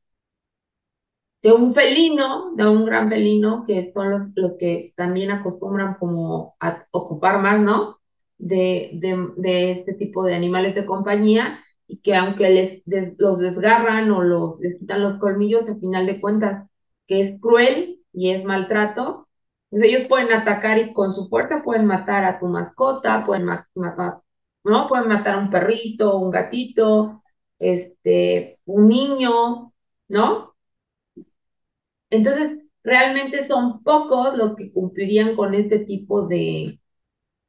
de 1.41 1.51
un 1.53 1.74
felino, 1.74 2.53
de 2.55 2.67
un 2.67 2.86
gran 2.86 3.09
felino, 3.09 3.65
que 3.65 3.91
son 3.93 4.09
los, 4.12 4.21
los 4.36 4.53
que 4.59 4.93
también 4.95 5.31
acostumbran 5.31 5.95
como 5.95 6.55
a 6.59 6.86
ocupar 6.91 7.39
más, 7.39 7.59
¿no? 7.62 7.98
De, 8.39 8.91
de, 8.93 9.27
de 9.36 9.72
este 9.72 9.93
tipo 9.96 10.24
de 10.24 10.34
animales 10.34 10.74
de 10.74 10.86
compañía, 10.86 11.60
y 11.88 11.98
que 12.01 12.15
aunque 12.15 12.50
les 12.50 12.81
los 13.17 13.39
desgarran 13.39 14.10
o 14.12 14.24
los, 14.24 14.60
les 14.60 14.79
quitan 14.79 15.03
los 15.03 15.19
colmillos, 15.19 15.67
al 15.67 15.79
final 15.79 16.05
de 16.05 16.22
cuentas, 16.22 16.69
que 17.08 17.22
es 17.22 17.41
cruel 17.41 18.00
y 18.13 18.31
es 18.31 18.43
maltrato, 18.46 19.27
pues 19.69 19.84
ellos 19.84 20.08
pueden 20.08 20.31
atacar 20.31 20.77
y 20.77 20.93
con 20.93 21.13
su 21.13 21.27
fuerza 21.29 21.63
pueden 21.63 21.86
matar 21.86 22.24
a 22.25 22.39
tu 22.39 22.48
mascota, 22.48 23.25
pueden 23.25 23.46
matar, 23.46 24.22
¿no? 24.63 24.88
Pueden 24.88 25.08
matar 25.10 25.36
a 25.36 25.39
un 25.39 25.50
perrito, 25.50 26.17
un 26.17 26.31
gatito, 26.31 27.24
este, 27.60 28.60
un 28.65 28.88
niño, 28.88 29.74
¿no? 30.08 30.55
Entonces, 32.10 32.60
realmente 32.84 33.48
son 33.48 33.84
pocos 33.84 34.38
los 34.38 34.55
que 34.55 34.72
cumplirían 34.72 35.36
con 35.36 35.53
este 35.53 35.79
tipo 35.79 36.27
de, 36.27 36.79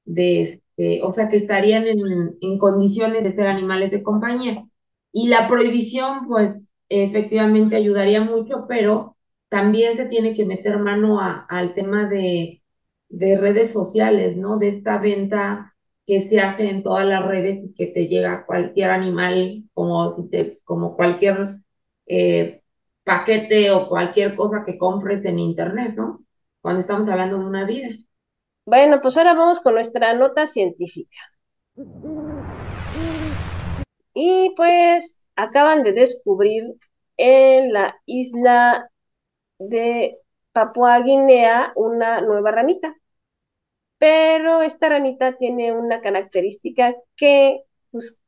de 0.05 0.63
este, 0.81 1.03
o 1.03 1.13
sea, 1.15 1.29
que 1.29 1.39
estarían 1.39 1.87
en, 1.87 1.99
en 2.41 2.59
condiciones 2.59 3.23
de 3.25 3.35
ser 3.35 3.47
animales 3.47 3.91
de 3.91 4.03
compañía. 4.03 4.65
Y 5.13 5.29
la 5.29 5.49
prohibición, 5.49 6.27
pues, 6.29 6.69
efectivamente 6.89 7.77
ayudaría 7.77 8.23
mucho, 8.23 8.67
pero 8.69 9.17
también 9.49 9.97
se 9.97 10.07
tiene 10.07 10.35
que 10.35 10.45
meter 10.45 10.79
mano 10.79 11.21
a, 11.21 11.47
al 11.49 11.75
tema 11.75 12.09
de, 12.09 12.63
de 13.09 13.39
redes 13.39 13.73
sociales, 13.73 14.37
¿no? 14.37 14.59
De 14.59 14.69
esta 14.69 14.99
venta 14.99 15.75
que 16.07 16.29
se 16.29 16.41
hace 16.41 16.69
en 16.71 16.83
todas 16.83 17.07
las 17.07 17.27
redes 17.27 17.61
y 17.65 17.75
que 17.75 17.87
te 17.89 18.07
llega 18.09 18.47
cualquier 18.47 18.91
animal, 18.91 19.65
como, 19.75 20.17
como 20.65 20.97
cualquier 20.97 21.59
eh, 22.07 22.63
paquete 23.05 23.71
o 23.71 23.89
cualquier 23.89 24.35
cosa 24.37 24.65
que 24.65 24.79
compres 24.79 25.25
en 25.25 25.39
internet, 25.39 25.95
¿no? 25.97 26.25
Cuando 26.61 26.81
estamos 26.83 27.09
hablando 27.09 27.39
de 27.39 27.45
una 27.47 27.65
vida. 27.65 27.89
Bueno, 28.71 29.01
pues 29.01 29.17
ahora 29.17 29.35
vamos 29.35 29.59
con 29.59 29.75
nuestra 29.75 30.15
nota 30.15 30.47
científica. 30.47 31.19
Y 34.15 34.55
pues 34.57 35.25
acaban 35.35 35.83
de 35.83 35.93
descubrir 35.93 36.77
en 37.17 37.73
la 37.73 38.01
isla 38.07 38.89
de 39.59 40.21
Papua 40.53 41.01
Guinea 41.01 41.73
una 41.75 42.21
nueva 42.21 42.53
ranita. 42.53 42.95
Pero 43.99 44.63
esta 44.63 44.89
ranita 44.89 45.37
tiene 45.37 45.73
una 45.73 46.01
característica 46.01 46.95
que 47.17 47.65
pues, 47.91 48.19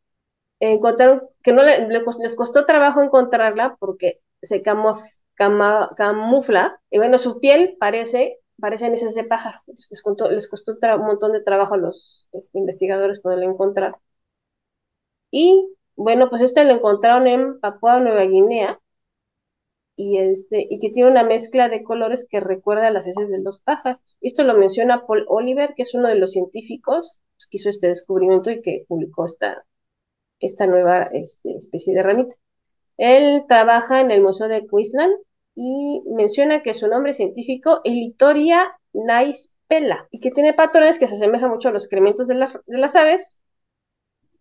encontraron, 0.59 1.23
que 1.45 1.53
no 1.53 1.63
les 1.63 2.35
costó 2.35 2.67
trabajo 2.67 3.01
encontrarla 3.01 3.77
porque 3.79 4.21
se 4.43 4.61
camufla, 4.61 5.07
y 6.91 6.99
bueno, 6.99 7.19
su 7.19 7.39
piel 7.39 7.77
parece, 7.79 8.41
parecen 8.63 8.95
esas 8.95 9.15
de 9.15 9.25
pájaro. 9.25 9.61
les, 9.67 10.03
costó, 10.03 10.31
les 10.31 10.49
costó 10.49 10.73
un 10.81 11.07
montón 11.07 11.33
de 11.33 11.43
trabajo 11.43 11.75
a 11.75 11.79
los 11.79 12.29
este, 12.33 12.59
investigadores 12.59 13.21
poderla 13.21 13.47
encontrar. 13.47 13.97
Y 15.33 15.69
bueno, 15.97 16.31
pues 16.31 16.43
este 16.43 16.65
lo 16.65 16.73
encontraron 16.75 17.27
en 17.27 17.59
Papua 17.61 17.99
Nueva 17.99 18.23
Guinea, 18.23 18.81
y, 19.97 20.19
este, 20.19 20.67
y 20.71 20.79
que 20.81 20.91
tiene 20.91 21.11
una 21.11 21.25
mezcla 21.25 21.69
de 21.69 21.83
colores 21.83 22.27
que 22.29 22.41
recuerda 22.41 22.89
a 22.89 22.91
las 22.91 23.07
heces 23.07 23.29
de 23.29 23.43
los 23.43 23.61
pájaros. 23.61 24.01
Esto 24.21 24.45
lo 24.45 24.55
menciona 24.55 25.07
Paul 25.07 25.25
Oliver, 25.29 25.75
que 25.77 25.83
es 25.83 25.95
uno 25.95 26.09
de 26.09 26.15
los 26.17 26.33
científicos 26.33 27.21
pues, 27.37 27.47
que 27.49 27.57
hizo 27.59 27.71
este 27.71 27.89
descubrimiento 27.89 28.51
y 28.51 28.63
que 28.63 28.85
publicó 28.89 29.27
esta, 29.27 29.65
esta 30.41 30.67
nueva 30.67 31.05
este, 31.13 31.57
especie 31.57 31.95
de 31.95 32.03
ranita. 32.03 32.37
Él 32.99 33.45
trabaja 33.49 34.01
en 34.01 34.11
el 34.11 34.23
Museo 34.23 34.49
de 34.49 34.67
Queensland 34.67 35.15
y 35.55 36.03
menciona 36.07 36.63
que 36.63 36.75
su 36.75 36.89
nombre 36.89 37.13
científico 37.15 37.81
es 37.85 37.95
Litoria 37.95 38.79
naispella 38.93 40.09
y 40.11 40.21
que 40.21 40.31
tiene 40.31 40.55
patrones 40.55 40.99
que 40.99 41.07
se 41.09 41.15
asemejan 41.15 41.51
mucho 41.51 41.69
a 41.69 41.73
los 41.73 41.85
excrementos 41.85 42.29
de, 42.29 42.35
de 42.67 42.79
las 42.79 42.95
aves. 42.97 43.39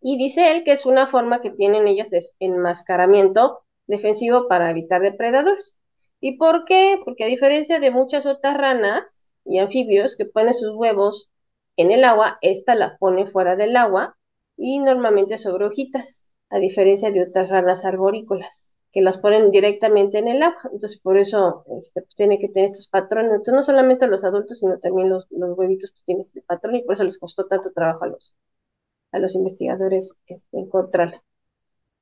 Y 0.02 0.18
dice 0.18 0.52
él 0.52 0.64
que 0.64 0.74
es 0.74 0.86
una 0.86 1.08
forma 1.08 1.42
que 1.42 1.50
tienen 1.50 1.88
ellas 1.88 2.10
de 2.10 2.22
enmascaramiento 2.40 3.60
defensivo 3.88 4.48
para 4.48 4.70
evitar 4.70 5.02
depredadores. 5.02 5.78
¿Y 6.20 6.38
por 6.38 6.66
qué? 6.66 7.00
Porque 7.06 7.24
a 7.24 7.28
diferencia 7.28 7.80
de 7.80 7.92
muchas 7.92 8.26
otras 8.26 8.58
ranas 8.58 9.30
y 9.46 9.60
anfibios 9.60 10.16
que 10.16 10.26
ponen 10.26 10.54
sus 10.54 10.76
huevos 10.76 11.30
en 11.78 11.92
el 11.92 12.04
agua, 12.04 12.38
esta 12.42 12.76
la 12.76 12.98
pone 12.98 13.28
fuera 13.28 13.56
del 13.56 13.76
agua 13.78 14.18
y 14.58 14.80
normalmente 14.80 15.38
sobre 15.38 15.66
hojitas, 15.66 16.32
a 16.50 16.60
diferencia 16.60 17.12
de 17.12 17.24
otras 17.24 17.50
ranas 17.50 17.86
arborícolas 17.86 18.71
que 18.92 19.02
las 19.02 19.18
ponen 19.18 19.52
directamente 19.52 20.20
en 20.20 20.28
el 20.28 20.44
agua. 20.44 20.62
Entonces, 20.66 21.00
por 21.00 21.18
eso 21.18 21.66
este, 21.78 22.02
pues, 22.02 22.16
tiene 22.16 22.40
que 22.40 22.50
tener 22.50 22.72
estos 22.72 22.88
patrones. 22.88 23.32
Entonces, 23.32 23.54
no 23.56 23.64
solamente 23.64 24.08
los 24.08 24.24
adultos, 24.24 24.60
sino 24.60 24.80
también 24.80 25.10
los, 25.10 25.28
los 25.32 25.58
huevitos 25.58 25.92
pues, 25.92 26.04
tienen 26.06 26.22
este 26.22 26.42
patrón 26.42 26.76
y 26.76 26.84
por 26.84 26.96
eso 26.96 27.04
les 27.04 27.18
costó 27.20 27.48
tanto 27.48 27.72
trabajo 27.74 28.06
a 28.06 28.08
los, 28.10 28.36
a 29.12 29.20
los 29.20 29.36
investigadores 29.36 30.18
este, 30.28 30.60
encontrarla. 30.60 31.24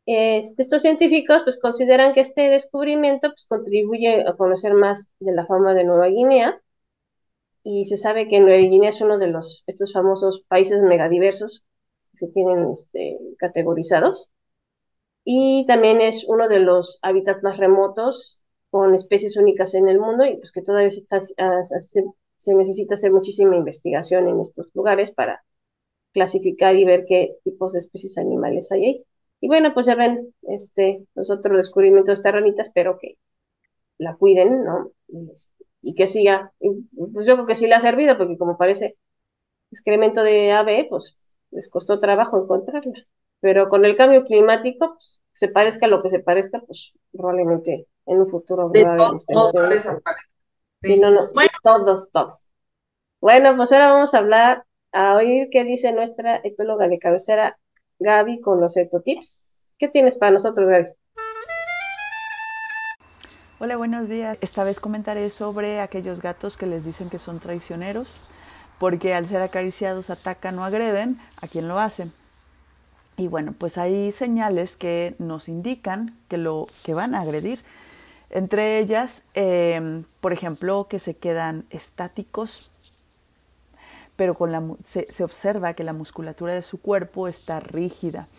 Este, 0.06 0.64
estos 0.64 0.82
científicos 0.82 1.44
pues 1.44 1.60
consideran 1.60 2.14
que 2.14 2.22
este 2.22 2.50
descubrimiento 2.50 3.30
pues, 3.30 3.46
contribuye 3.48 4.28
a 4.28 4.36
conocer 4.36 4.74
más 4.74 5.12
de 5.20 5.34
la 5.34 5.46
fauna 5.46 5.74
de 5.74 5.84
Nueva 5.86 6.08
Guinea 6.08 6.62
y 7.64 7.86
se 7.86 7.98
sabe 7.98 8.28
que 8.28 8.40
Nueva 8.40 8.58
Guinea 8.62 8.90
es 8.90 9.02
uno 9.02 9.18
de 9.18 9.28
los 9.28 9.64
estos 9.68 9.94
famosos 9.94 10.44
países 10.48 10.82
megadiversos 10.84 11.64
que 12.12 12.18
se 12.18 12.28
tienen 12.30 12.70
este, 12.72 13.20
categorizados 13.38 14.30
y 15.32 15.66
también 15.68 16.02
es 16.02 16.26
uno 16.28 16.48
de 16.50 16.60
los 16.60 16.98
hábitats 17.04 17.44
más 17.44 17.58
remotos 17.58 18.42
con 18.72 18.96
especies 18.96 19.38
únicas 19.38 19.74
en 19.76 19.88
el 19.88 20.00
mundo 20.00 20.26
y 20.26 20.38
pues 20.38 20.52
que 20.52 20.62
todavía 20.64 20.90
se, 20.92 21.04
se 22.38 22.56
necesita 22.56 22.96
hacer 22.96 23.12
muchísima 23.12 23.56
investigación 23.56 24.28
en 24.28 24.40
estos 24.42 24.68
lugares 24.74 25.12
para 25.12 25.44
clasificar 26.14 26.76
y 26.78 26.86
ver 26.86 27.06
qué 27.08 27.38
tipos 27.44 27.74
de 27.74 27.80
especies 27.80 28.18
animales 28.18 28.72
hay 28.72 28.86
ahí. 28.86 29.06
Y 29.42 29.48
bueno, 29.48 29.74
pues 29.74 29.86
ya 29.88 29.96
ven, 29.96 30.34
este, 30.44 31.06
los 31.16 31.30
otros 31.32 31.58
descubrimientos 31.58 32.24
ranitas, 32.24 32.68
espero 32.70 32.98
que 33.00 33.18
la 33.98 34.16
cuiden, 34.18 34.64
¿no? 34.64 34.92
Y 35.82 35.96
que 35.96 36.08
siga, 36.08 36.54
pues 36.60 37.26
yo 37.26 37.36
creo 37.36 37.46
que 37.46 37.56
sí 37.56 37.68
le 37.68 37.76
ha 37.76 37.80
servido, 37.80 38.18
porque 38.18 38.38
como 38.38 38.58
parece 38.58 38.98
excremento 39.72 40.24
de 40.24 40.52
ave, 40.52 40.88
pues 40.90 41.20
les 41.52 41.70
costó 41.70 42.00
trabajo 42.00 42.42
encontrarla. 42.44 42.94
Pero 43.42 43.70
con 43.70 43.86
el 43.86 43.96
cambio 43.96 44.24
climático, 44.26 44.94
pues, 44.96 45.19
se 45.32 45.48
parezca 45.48 45.86
a 45.86 45.90
lo 45.90 46.02
que 46.02 46.10
se 46.10 46.20
parezca, 46.20 46.62
pues 46.62 46.94
probablemente 47.12 47.88
en 48.06 48.20
un 48.20 48.28
futuro 48.28 48.70
de 48.70 48.86
todos, 48.98 49.26
no, 50.82 51.12
no, 51.12 51.30
bueno. 51.34 51.50
todos, 51.62 52.12
todos. 52.12 52.52
Bueno, 53.22 53.56
pues 53.58 53.72
ahora 53.72 53.92
vamos 53.92 54.14
a 54.14 54.20
hablar, 54.20 54.66
a 54.92 55.16
oír 55.16 55.50
qué 55.52 55.64
dice 55.64 55.92
nuestra 55.92 56.40
etóloga 56.44 56.88
de 56.88 57.00
cabecera, 57.00 57.60
Gaby, 58.00 58.40
con 58.42 58.62
los 58.62 58.78
etotips. 58.78 59.76
¿Qué 59.78 59.88
tienes 59.88 60.18
para 60.18 60.32
nosotros, 60.32 60.70
Gaby? 60.70 60.90
Hola, 63.60 63.76
buenos 63.76 64.08
días. 64.08 64.38
Esta 64.40 64.64
vez 64.64 64.80
comentaré 64.80 65.30
sobre 65.30 65.82
aquellos 65.82 66.22
gatos 66.22 66.56
que 66.56 66.66
les 66.66 66.86
dicen 66.86 67.10
que 67.10 67.20
son 67.20 67.42
traicioneros, 67.42 68.22
porque 68.80 69.14
al 69.14 69.28
ser 69.28 69.42
acariciados 69.42 70.10
atacan 70.10 70.58
o 70.60 70.64
agreden 70.64 71.20
a 71.42 71.48
quien 71.50 71.68
lo 71.68 71.78
hace. 71.78 72.10
Y 73.20 73.28
bueno, 73.28 73.52
pues 73.52 73.78
hay 73.78 74.14
señales 74.14 74.78
que 74.78 75.14
nos 75.20 75.50
indican 75.50 76.16
que 76.30 76.38
lo 76.38 76.68
que 76.84 76.94
van 76.94 77.14
a 77.14 77.20
agredir. 77.20 77.60
Entre 78.30 78.80
ellas, 78.80 79.24
em, 79.34 80.06
por 80.22 80.32
ejemplo, 80.32 80.88
que 80.90 81.00
se 81.00 81.18
quedan 81.18 81.66
estáticos, 81.70 82.72
pero 84.16 84.36
con 84.36 84.54
la, 84.54 84.64
se, 84.86 85.22
observa 85.22 85.74
que 85.74 85.84
la 85.84 85.92
musculatura 85.92 86.54
de 86.54 86.62
su 86.62 86.80
cuerpo 86.80 87.28
está 87.28 87.60
rígida. 87.60 88.30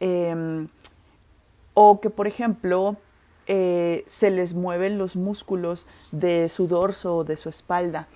Em, 0.00 0.66
o 1.74 2.00
que, 2.00 2.10
por 2.10 2.26
ejemplo, 2.26 2.96
eh, 3.46 4.04
se 4.08 4.32
les 4.32 4.52
mueven 4.52 4.98
los 4.98 5.14
músculos 5.14 5.86
de 6.10 6.48
su 6.48 6.66
dorso 6.66 7.18
o 7.18 7.24
de 7.24 7.36
su 7.36 7.50
espalda. 7.50 8.08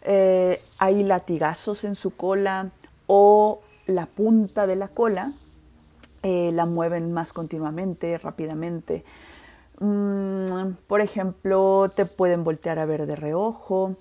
Eh, 0.00 0.62
hay 0.78 1.02
latigazos 1.02 1.84
en 1.84 1.94
su 1.94 2.16
cola 2.16 2.70
o 3.06 3.60
la 3.84 4.06
punta 4.06 4.66
de 4.66 4.76
la 4.76 4.88
cola 4.88 5.34
eh, 6.22 6.50
la 6.52 6.66
mueven 6.66 7.12
más 7.12 7.32
continuamente, 7.32 8.18
rápidamente. 8.18 9.04
Mm, 9.80 10.72
por 10.86 11.00
ejemplo, 11.00 11.90
te 11.94 12.06
pueden 12.06 12.44
voltear 12.44 12.78
a 12.78 12.86
ver 12.86 13.06
de 13.06 13.16
reojo, 13.16 13.96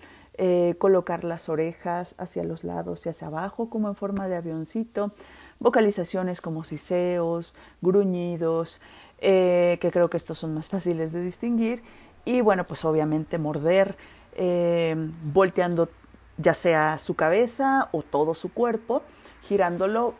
colocar 0.79 1.23
las 1.23 1.49
orejas 1.49 2.15
hacia 2.17 2.43
los 2.43 2.63
lados 2.63 3.05
y 3.05 3.09
hacia 3.09 3.27
abajo 3.27 3.69
como 3.69 3.89
en 3.89 3.95
forma 3.95 4.27
de 4.27 4.37
avioncito, 4.37 5.11
vocalizaciones 5.59 6.41
como 6.41 6.63
siseos, 6.63 7.53
gruñidos, 7.79 8.81
eh, 9.19 9.77
que 9.79 9.91
creo 9.91 10.09
que 10.09 10.17
estos 10.17 10.39
son 10.39 10.55
más 10.55 10.67
fáciles 10.67 11.13
de 11.13 11.21
distinguir. 11.21 11.83
Y 12.25 12.41
bueno, 12.41 12.65
pues 12.65 12.83
obviamente 12.83 13.37
morder, 13.37 13.95
eh, 14.33 14.95
volteando 15.31 15.89
ya 16.37 16.55
sea 16.55 16.97
su 16.97 17.13
cabeza 17.15 17.89
o 17.91 18.01
todo 18.01 18.33
su 18.33 18.51
cuerpo, 18.51 19.03
girándolo 19.43 20.15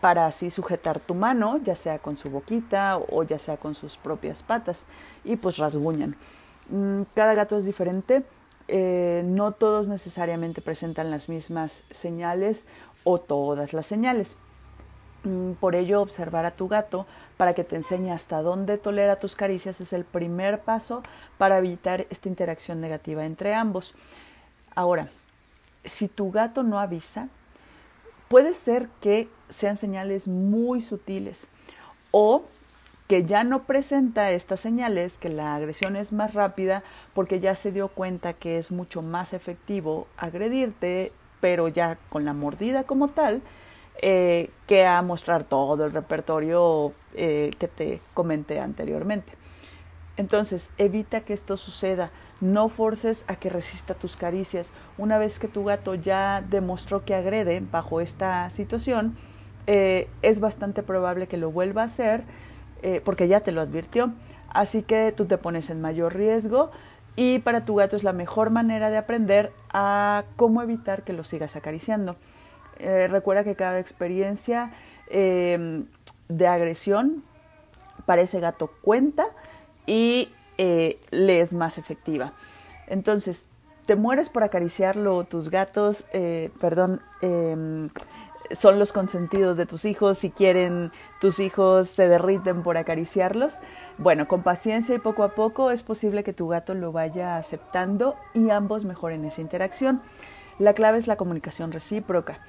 para 0.00 0.26
así 0.26 0.50
sujetar 0.50 1.00
tu 1.00 1.14
mano, 1.14 1.58
ya 1.62 1.74
sea 1.74 1.98
con 1.98 2.16
su 2.16 2.30
boquita 2.30 2.98
o 2.98 3.22
ya 3.24 3.38
sea 3.38 3.56
con 3.56 3.74
sus 3.74 3.96
propias 3.96 4.42
patas, 4.42 4.86
y 5.24 5.36
pues 5.36 5.56
rasguñan. 5.56 6.16
Mm, 6.68 7.02
cada 7.14 7.34
gato 7.34 7.56
es 7.56 7.64
diferente, 7.64 8.22
eh, 8.68 9.22
no 9.24 9.52
todos 9.52 9.88
necesariamente 9.88 10.60
presentan 10.60 11.10
las 11.10 11.28
mismas 11.28 11.84
señales 11.90 12.68
o 13.04 13.18
todas 13.18 13.72
las 13.72 13.86
señales. 13.86 14.36
Mm, 15.24 15.52
por 15.52 15.74
ello, 15.74 16.00
observar 16.00 16.44
a 16.44 16.52
tu 16.52 16.68
gato 16.68 17.06
para 17.36 17.54
que 17.54 17.64
te 17.64 17.76
enseñe 17.76 18.10
hasta 18.12 18.42
dónde 18.42 18.78
tolera 18.78 19.18
tus 19.18 19.34
caricias 19.34 19.80
es 19.80 19.92
el 19.92 20.04
primer 20.04 20.60
paso 20.60 21.02
para 21.38 21.58
evitar 21.58 22.06
esta 22.10 22.28
interacción 22.28 22.80
negativa 22.80 23.24
entre 23.24 23.54
ambos. 23.54 23.96
Ahora, 24.74 25.08
si 25.84 26.06
tu 26.06 26.30
gato 26.30 26.62
no 26.62 26.78
avisa, 26.78 27.28
puede 28.28 28.54
ser 28.54 28.88
que 29.00 29.28
sean 29.48 29.76
señales 29.76 30.28
muy 30.28 30.80
sutiles 30.80 31.46
o 32.10 32.44
que 33.08 33.24
ya 33.24 33.42
no 33.42 33.62
presenta 33.62 34.30
estas 34.32 34.60
señales, 34.60 35.16
que 35.16 35.30
la 35.30 35.54
agresión 35.54 35.96
es 35.96 36.12
más 36.12 36.34
rápida 36.34 36.82
porque 37.14 37.40
ya 37.40 37.54
se 37.54 37.72
dio 37.72 37.88
cuenta 37.88 38.34
que 38.34 38.58
es 38.58 38.70
mucho 38.70 39.00
más 39.00 39.32
efectivo 39.32 40.06
agredirte, 40.18 41.10
pero 41.40 41.68
ya 41.68 41.98
con 42.10 42.26
la 42.26 42.34
mordida 42.34 42.84
como 42.84 43.08
tal, 43.08 43.40
eh, 44.02 44.50
que 44.66 44.84
a 44.84 45.00
mostrar 45.02 45.44
todo 45.44 45.86
el 45.86 45.92
repertorio 45.92 46.92
eh, 47.14 47.50
que 47.58 47.66
te 47.66 48.00
comenté 48.12 48.60
anteriormente. 48.60 49.32
Entonces, 50.18 50.68
evita 50.78 51.22
que 51.22 51.32
esto 51.32 51.56
suceda. 51.56 52.10
No 52.40 52.68
forces 52.68 53.24
a 53.26 53.36
que 53.36 53.50
resista 53.50 53.94
tus 53.94 54.16
caricias. 54.16 54.72
Una 54.98 55.16
vez 55.16 55.38
que 55.38 55.48
tu 55.48 55.64
gato 55.64 55.94
ya 55.94 56.44
demostró 56.48 57.04
que 57.04 57.14
agrede 57.14 57.60
bajo 57.60 58.00
esta 58.00 58.50
situación, 58.50 59.16
eh, 59.68 60.08
es 60.22 60.40
bastante 60.40 60.82
probable 60.82 61.28
que 61.28 61.36
lo 61.36 61.52
vuelva 61.52 61.82
a 61.82 61.84
hacer 61.84 62.24
porque 63.04 63.26
ya 63.26 63.40
te 63.40 63.50
lo 63.50 63.60
advirtió. 63.60 64.12
Así 64.50 64.82
que 64.82 65.12
tú 65.12 65.26
te 65.26 65.36
pones 65.36 65.68
en 65.68 65.80
mayor 65.80 66.14
riesgo 66.14 66.70
y 67.16 67.40
para 67.40 67.64
tu 67.64 67.74
gato 67.74 67.96
es 67.96 68.04
la 68.04 68.12
mejor 68.12 68.50
manera 68.50 68.90
de 68.90 68.96
aprender 68.96 69.52
a 69.72 70.22
cómo 70.36 70.62
evitar 70.62 71.02
que 71.02 71.12
lo 71.12 71.24
sigas 71.24 71.56
acariciando. 71.56 72.14
Eh, 72.78 73.08
recuerda 73.08 73.42
que 73.42 73.56
cada 73.56 73.80
experiencia 73.80 74.70
em, 75.10 75.86
de 76.28 76.46
agresión 76.46 77.24
para 78.06 78.22
ese 78.22 78.38
gato 78.38 78.70
cuenta 78.82 79.26
y 79.84 80.32
eh, 80.58 81.00
le 81.10 81.40
es 81.40 81.52
más 81.52 81.76
efectiva. 81.76 82.34
Entonces, 82.86 83.48
te 83.86 83.96
mueres 83.96 84.28
por 84.28 84.44
acariciarlo, 84.44 85.24
tus 85.24 85.50
gatos, 85.50 86.04
eh, 86.12 86.50
perdón, 86.60 87.00
em, 87.20 87.90
son 88.52 88.78
los 88.78 88.92
consentidos 88.92 89.56
de 89.56 89.66
tus 89.66 89.84
hijos, 89.84 90.18
si 90.18 90.30
quieren 90.30 90.92
tus 91.20 91.40
hijos 91.40 91.88
se 91.88 92.08
derriten 92.08 92.62
por 92.62 92.76
acariciarlos. 92.76 93.60
Bueno, 93.98 94.28
con 94.28 94.42
paciencia 94.42 94.94
y 94.94 94.98
poco 94.98 95.24
a 95.24 95.34
poco 95.34 95.70
es 95.70 95.82
posible 95.82 96.24
que 96.24 96.32
tu 96.32 96.48
gato 96.48 96.74
lo 96.74 96.92
vaya 96.92 97.36
aceptando 97.36 98.16
y 98.34 98.50
ambos 98.50 98.84
mejoren 98.84 99.24
esa 99.24 99.40
interacción. 99.40 100.02
La 100.58 100.72
clave 100.74 100.98
es 100.98 101.06
la 101.06 101.16
comunicación 101.16 101.72
recíproca 101.72 102.40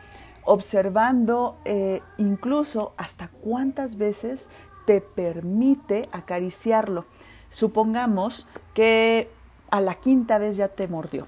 observando 0.50 1.58
eh, 1.64 2.02
incluso 2.18 2.94
hasta 2.98 3.28
cuántas 3.28 3.98
veces 3.98 4.48
te 4.86 5.00
permite 5.00 6.10
acariciarlo. 6.12 7.06
Supongamos 7.52 8.48
que 8.74 9.30
a 9.70 9.82
la 9.82 9.96
quinta 9.96 10.40
vez 10.40 10.58
ya 10.58 10.70
te 10.70 10.88
mordió. 10.88 11.28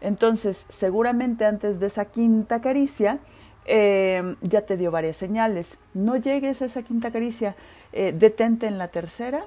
Entonces, 0.00 0.64
seguramente 0.70 1.44
antes 1.44 1.80
de 1.80 1.88
esa 1.88 2.06
quinta 2.06 2.62
caricia, 2.62 3.18
eh, 3.66 4.36
ya 4.42 4.62
te 4.62 4.76
dio 4.76 4.90
varias 4.90 5.16
señales. 5.16 5.78
No 5.92 6.16
llegues 6.16 6.62
a 6.62 6.66
esa 6.66 6.82
quinta 6.82 7.10
caricia, 7.10 7.56
eh, 7.92 8.14
detente 8.16 8.66
en 8.66 8.78
la 8.78 8.88
tercera 8.88 9.44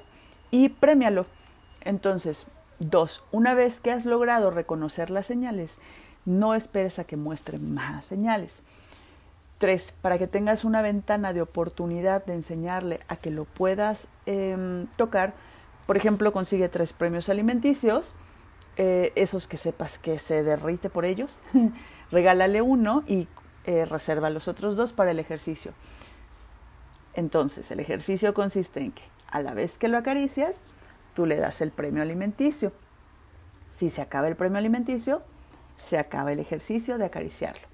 y 0.50 0.68
premialo. 0.68 1.26
Entonces, 1.82 2.46
dos, 2.78 3.24
una 3.32 3.54
vez 3.54 3.80
que 3.80 3.90
has 3.90 4.04
logrado 4.04 4.50
reconocer 4.50 5.10
las 5.10 5.26
señales, 5.26 5.78
no 6.24 6.54
esperes 6.54 6.98
a 6.98 7.04
que 7.04 7.16
muestren 7.16 7.72
más 7.72 8.04
señales. 8.04 8.62
Tres, 9.58 9.92
para 10.00 10.18
que 10.18 10.26
tengas 10.26 10.64
una 10.64 10.82
ventana 10.82 11.32
de 11.32 11.42
oportunidad 11.42 12.24
de 12.24 12.34
enseñarle 12.34 13.00
a 13.08 13.16
que 13.16 13.30
lo 13.30 13.44
puedas 13.44 14.08
em, 14.26 14.86
tocar, 14.96 15.34
por 15.86 15.96
ejemplo, 15.96 16.32
consigue 16.32 16.68
tres 16.68 16.92
premios 16.92 17.28
alimenticios, 17.28 18.14
eh, 18.76 19.12
esos 19.16 19.46
que 19.46 19.56
sepas 19.56 19.98
que 19.98 20.18
se 20.18 20.42
derrite 20.42 20.88
por 20.88 21.04
ellos, 21.04 21.42
regálale 22.10 22.62
uno 22.62 23.02
y 23.06 23.28
eh, 23.64 23.84
reserva 23.84 24.30
los 24.30 24.48
otros 24.48 24.76
dos 24.76 24.92
para 24.92 25.10
el 25.10 25.18
ejercicio. 25.18 25.72
Entonces, 27.14 27.70
el 27.70 27.80
ejercicio 27.80 28.34
consiste 28.34 28.80
en 28.80 28.92
que 28.92 29.02
a 29.30 29.40
la 29.40 29.54
vez 29.54 29.78
que 29.78 29.88
lo 29.88 29.98
acaricias, 29.98 30.64
tú 31.14 31.26
le 31.26 31.36
das 31.36 31.60
el 31.60 31.70
premio 31.70 32.02
alimenticio. 32.02 32.72
Si 33.68 33.90
se 33.90 34.02
acaba 34.02 34.28
el 34.28 34.36
premio 34.36 34.58
alimenticio, 34.58 35.22
se 35.76 35.98
acaba 35.98 36.32
el 36.32 36.40
ejercicio 36.40 36.98
de 36.98 37.06
acariciarlo. 37.06 37.66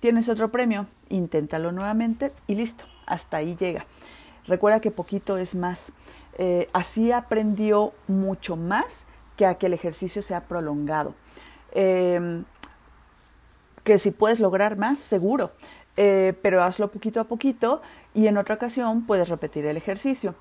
Tienes 0.00 0.28
otro 0.28 0.50
premio, 0.50 0.86
inténtalo 1.10 1.70
nuevamente 1.70 2.32
y 2.46 2.56
listo, 2.56 2.84
hasta 3.06 3.36
ahí 3.36 3.56
llega. 3.56 3.86
Recuerda 4.46 4.80
que 4.80 4.90
poquito 4.90 5.38
es 5.38 5.54
más. 5.54 5.92
Eh, 6.38 6.68
así 6.72 7.12
aprendió 7.12 7.92
mucho 8.08 8.56
más 8.56 9.04
que 9.36 9.46
a 9.46 9.54
que 9.54 9.66
el 9.66 9.74
ejercicio 9.74 10.22
sea 10.22 10.42
prolongado. 10.42 11.14
Em, 11.72 12.44
que 13.84 13.98
si 13.98 14.10
puedes 14.10 14.40
lograr 14.40 14.76
más, 14.76 14.98
seguro, 14.98 15.52
eh, 15.96 16.34
pero 16.42 16.62
hazlo 16.62 16.90
poquito 16.90 17.20
a 17.20 17.24
poquito 17.24 17.82
y 18.14 18.26
en 18.26 18.38
otra 18.38 18.54
ocasión 18.54 19.06
puedes 19.06 19.28
repetir 19.28 19.66
el 19.66 19.76
ejercicio. 19.76 20.34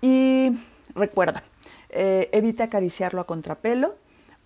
Y 0.00 0.52
recuerda, 0.94 1.42
eh, 1.90 2.28
evita 2.32 2.64
acariciarlo 2.64 3.20
a 3.20 3.26
contrapelo 3.26 3.94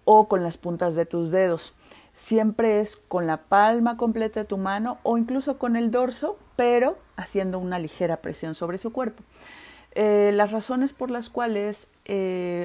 o 0.05 0.29
con 0.29 0.43
las 0.43 0.57
puntas 0.57 0.95
de 0.95 1.07
tus 1.07 1.31
dedos. 1.31 1.75
Siempre 2.13 2.81
es 2.81 2.97
con 2.97 3.27
la 3.27 3.39
palma 3.39 3.97
completa 3.97 4.41
de 4.41 4.47
tu 4.47 4.57
mano 4.57 4.99
o 5.03 5.19
incluso 5.19 5.59
con 5.59 5.77
el 5.77 5.91
dorso, 5.91 6.39
pero 6.57 6.99
haciendo 7.17 7.59
una 7.59 7.79
ligera 7.79 8.19
presión 8.19 8.55
sobre 8.55 8.79
su 8.79 8.93
cuerpo. 8.93 9.23
Eh, 9.93 10.31
las 10.35 10.53
razones 10.53 10.93
por 10.93 11.11
las 11.11 11.29
cuales 11.29 11.89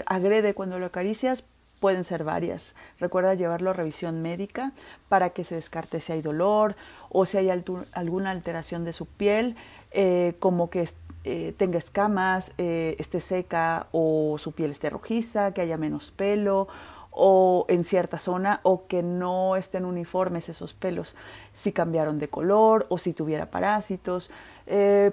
agrede 0.06 0.54
cuando 0.54 0.80
lo 0.80 0.86
acaricias 0.86 1.44
pueden 1.84 2.06
ser 2.06 2.24
varias. 2.24 2.76
Recuerda 2.98 3.34
llevarlo 3.34 3.72
a 3.72 3.74
revisión 3.74 4.22
médica 4.22 4.72
para 5.10 5.32
que 5.32 5.44
se 5.44 5.56
descarte 5.56 6.00
si 6.00 6.14
hay 6.14 6.22
dolor 6.22 6.78
o 7.10 7.26
si 7.26 7.38
hay 7.38 7.50
alguna 7.50 8.32
alteración 8.32 8.86
de 8.86 8.94
su 8.94 9.06
piel, 9.06 9.58
eh, 9.92 10.36
como 10.40 10.70
que 10.70 10.88
eh, 11.26 11.54
tenga 11.58 11.80
escamas, 11.80 12.54
eh, 12.58 12.96
esté 13.00 13.20
seca 13.20 13.88
o 13.92 14.38
su 14.38 14.54
piel 14.54 14.72
esté 14.72 14.92
rojiza, 14.92 15.54
que 15.54 15.60
haya 15.60 15.76
menos 15.76 16.12
pelo 16.12 16.70
o 17.12 17.66
en 17.68 17.84
cierta 17.84 18.18
zona 18.18 18.62
o 18.64 18.88
que 18.88 19.04
no 19.04 19.58
estén 19.58 19.84
uniformes 19.84 20.48
esos 20.48 20.74
pelos, 20.74 21.18
si 21.52 21.74
cambiaron 21.74 22.18
de 22.18 22.30
color 22.30 22.86
o 22.88 22.98
si 22.98 23.12
tuviera 23.12 23.48
parásitos, 23.48 24.32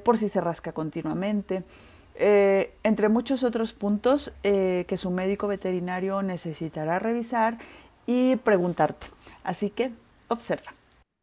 por 0.04 0.18
si 0.18 0.28
se 0.28 0.40
rasca 0.40 0.70
continuamente. 0.70 1.64
Entre 2.20 3.08
muchos 3.08 3.42
otros 3.42 3.72
puntos 3.72 4.32
que 4.42 4.96
su 4.96 5.10
médico 5.10 5.48
veterinario 5.48 6.22
necesitará 6.22 6.98
revisar 6.98 7.58
y 8.06 8.36
preguntarte. 8.36 9.06
Así 9.42 9.70
que 9.70 9.90
observa. 10.28 10.74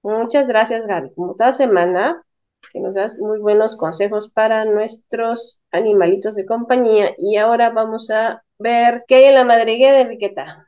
Muchas 0.04 0.48
gracias, 0.48 0.88
Gaby. 0.88 1.14
Como 1.16 1.36
toda 1.36 1.54
semana, 1.54 2.24
que 2.72 2.80
nos 2.80 2.96
das 2.96 3.18
muy 3.18 3.40
buenos 3.40 3.76
consejos 3.76 4.32
para 4.32 4.66
nuestros 4.66 5.60
animalitos 5.72 6.36
de 6.36 6.46
compañía. 6.46 7.12
Y 7.18 7.38
ahora 7.38 7.70
vamos 7.70 8.10
a 8.10 8.44
ver 8.58 9.04
qué 9.08 9.16
hay 9.16 9.26
en 9.26 9.36
la 9.36 9.44
madriguera 9.44 9.94
de 9.94 10.02
Enriqueta. 10.02 10.68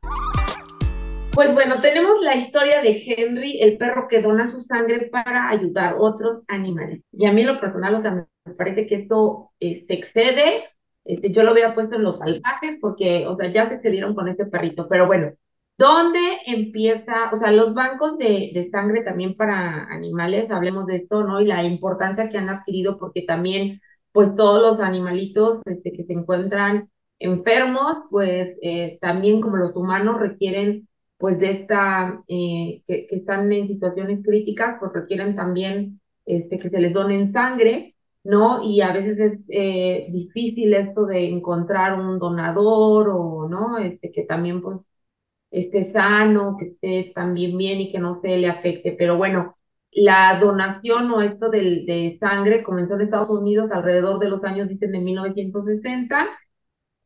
Pues 1.33 1.53
bueno, 1.53 1.75
tenemos 1.79 2.21
la 2.21 2.35
historia 2.35 2.81
de 2.81 3.01
Henry, 3.05 3.61
el 3.61 3.77
perro 3.77 4.07
que 4.09 4.21
dona 4.21 4.49
su 4.49 4.59
sangre 4.61 5.07
para 5.09 5.49
ayudar 5.49 5.93
a 5.93 5.97
otros 5.97 6.43
animales. 6.47 7.01
Y 7.13 7.27
a 7.27 7.31
mí 7.31 7.43
lo 7.43 7.61
personal 7.61 7.95
o 7.95 8.01
sea, 8.01 8.11
me 8.11 8.25
parece 8.57 8.87
que 8.87 8.95
esto 8.95 9.51
se 9.59 9.71
este, 9.71 9.93
excede. 9.95 10.63
Este, 11.05 11.31
yo 11.31 11.43
lo 11.43 11.51
había 11.51 11.73
puesto 11.73 11.95
en 11.95 12.03
los 12.03 12.19
salvajes 12.19 12.77
porque, 12.81 13.25
o 13.27 13.35
sea, 13.35 13.51
ya 13.51 13.67
se 13.69 13.75
excedieron 13.75 14.15
con 14.15 14.27
este 14.27 14.45
perrito. 14.45 14.87
Pero 14.89 15.07
bueno, 15.07 15.31
¿Dónde 15.79 16.19
empieza, 16.45 17.31
o 17.31 17.37
sea, 17.37 17.53
los 17.53 17.73
bancos 17.73 18.17
de, 18.17 18.51
de, 18.53 18.69
sangre 18.69 19.01
también 19.01 19.35
para 19.37 19.85
animales, 19.85 20.51
hablemos 20.51 20.85
de 20.85 20.97
esto, 20.97 21.23
¿no? 21.23 21.39
Y 21.39 21.45
la 21.45 21.63
importancia 21.63 22.27
que 22.27 22.37
han 22.37 22.49
adquirido 22.49 22.99
porque 22.99 23.21
también, 23.21 23.79
pues 24.11 24.35
todos 24.35 24.61
los 24.61 24.85
animalitos 24.85 25.61
este, 25.65 25.93
que 25.93 26.03
se 26.03 26.11
encuentran 26.11 26.89
enfermos, 27.17 27.99
pues 28.09 28.57
eh, 28.61 28.97
también 28.99 29.39
como 29.39 29.55
los 29.55 29.73
humanos 29.73 30.19
requieren, 30.19 30.89
pues 31.17 31.39
de 31.39 31.51
esta, 31.51 32.23
eh, 32.27 32.83
que, 32.85 33.07
que, 33.07 33.15
están 33.15 33.51
en 33.53 33.69
situaciones 33.69 34.19
críticas, 34.21 34.77
pues 34.81 34.91
requieren 34.93 35.37
también 35.37 36.01
este, 36.25 36.59
que 36.59 36.69
se 36.69 36.81
les 36.81 36.91
donen 36.91 37.31
sangre, 37.31 37.95
¿no? 38.23 38.63
Y 38.63 38.81
a 38.81 38.93
veces 38.93 39.19
es 39.19 39.39
eh, 39.49 40.07
difícil 40.11 40.73
esto 40.73 41.05
de 41.05 41.27
encontrar 41.29 41.99
un 41.99 42.19
donador 42.19 43.09
o, 43.09 43.47
¿no? 43.49 43.77
Este, 43.77 44.11
que 44.11 44.23
también, 44.25 44.61
pues, 44.61 44.79
esté 45.51 45.91
sano, 45.93 46.57
que 46.59 46.65
esté 46.67 47.11
también 47.15 47.57
bien 47.57 47.81
y 47.81 47.91
que 47.91 47.99
no 47.99 48.21
se 48.21 48.37
le 48.37 48.47
afecte. 48.49 48.93
Pero 48.97 49.17
bueno, 49.17 49.57
la 49.91 50.39
donación 50.39 51.11
o 51.11 51.21
esto 51.21 51.49
de, 51.49 51.59
de 51.85 52.17
sangre 52.19 52.63
comenzó 52.63 52.95
en 52.95 53.01
Estados 53.01 53.29
Unidos 53.29 53.71
alrededor 53.71 54.19
de 54.19 54.29
los 54.29 54.43
años, 54.43 54.69
dicen, 54.69 54.91
de 54.91 54.99
1960 54.99 56.27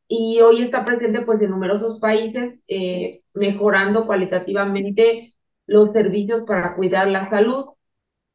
y 0.08 0.42
hoy 0.42 0.62
está 0.64 0.86
presente 0.86 1.22
pues 1.22 1.42
en 1.42 1.52
numerosos 1.52 2.00
países, 2.00 2.60
eh, 2.68 3.22
mejorando 3.34 4.06
cualitativamente 4.06 5.34
los 5.66 5.92
servicios 5.94 6.44
para 6.46 6.76
cuidar 6.76 7.08
la 7.08 7.30
salud. 7.30 7.66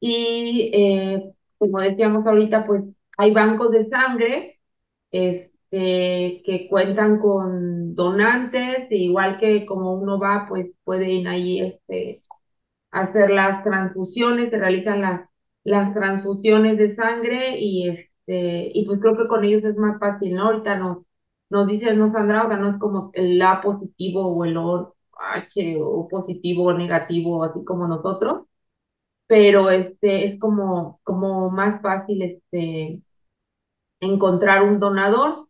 Y 0.01 0.71
eh, 0.75 1.33
como 1.59 1.81
decíamos 1.81 2.27
ahorita, 2.27 2.67
pues 2.67 2.85
hay 3.17 3.33
bancos 3.33 3.71
de 3.73 3.89
sangre, 3.89 4.59
eh, 5.71 6.43
que 6.45 6.69
cuentan 6.69 7.19
con 7.21 7.95
donantes, 7.95 8.87
igual 8.91 9.39
que 9.39 9.67
como 9.67 9.95
uno 9.95 10.19
va, 10.19 10.47
pues 10.49 10.69
pueden 10.85 11.27
ahí 11.27 11.61
este, 11.61 12.23
hacer 12.93 13.31
las 13.31 13.65
transfusiones, 13.65 14.51
se 14.51 14.59
realizan 14.59 15.03
las, 15.03 15.29
las 15.65 15.95
transfusiones 15.95 16.79
de 16.79 16.97
sangre 16.97 17.59
y 17.61 17.89
este, 17.91 18.73
y 18.79 18.87
pues 18.87 19.01
creo 19.01 19.17
que 19.17 19.29
con 19.29 19.45
ellos 19.45 19.65
es 19.65 19.77
más 19.77 19.99
fácil, 20.01 20.35
¿no? 20.37 20.47
Ahorita 20.49 20.79
nos, 20.79 20.99
nos 21.51 21.67
dices, 21.69 21.97
no 21.99 22.13
Sandra, 22.13 22.47
o 22.47 22.49
sea, 22.49 22.59
no 22.59 22.71
es 22.71 22.79
como 22.79 23.11
el 23.15 23.41
A 23.43 23.63
positivo 23.63 24.27
o 24.29 24.45
el 24.45 24.57
O 24.59 24.97
H 25.21 25.79
o 25.83 26.09
positivo 26.09 26.67
o 26.67 26.75
negativo, 26.79 27.45
así 27.45 27.65
como 27.65 27.89
nosotros, 27.89 28.48
pero 29.29 29.71
este 29.71 30.27
es 30.27 30.41
como, 30.41 31.01
como 31.05 31.51
más 31.51 31.83
fácil 31.83 32.23
este 32.23 33.03
encontrar 34.01 34.63
un 34.65 34.81
donador. 34.81 35.49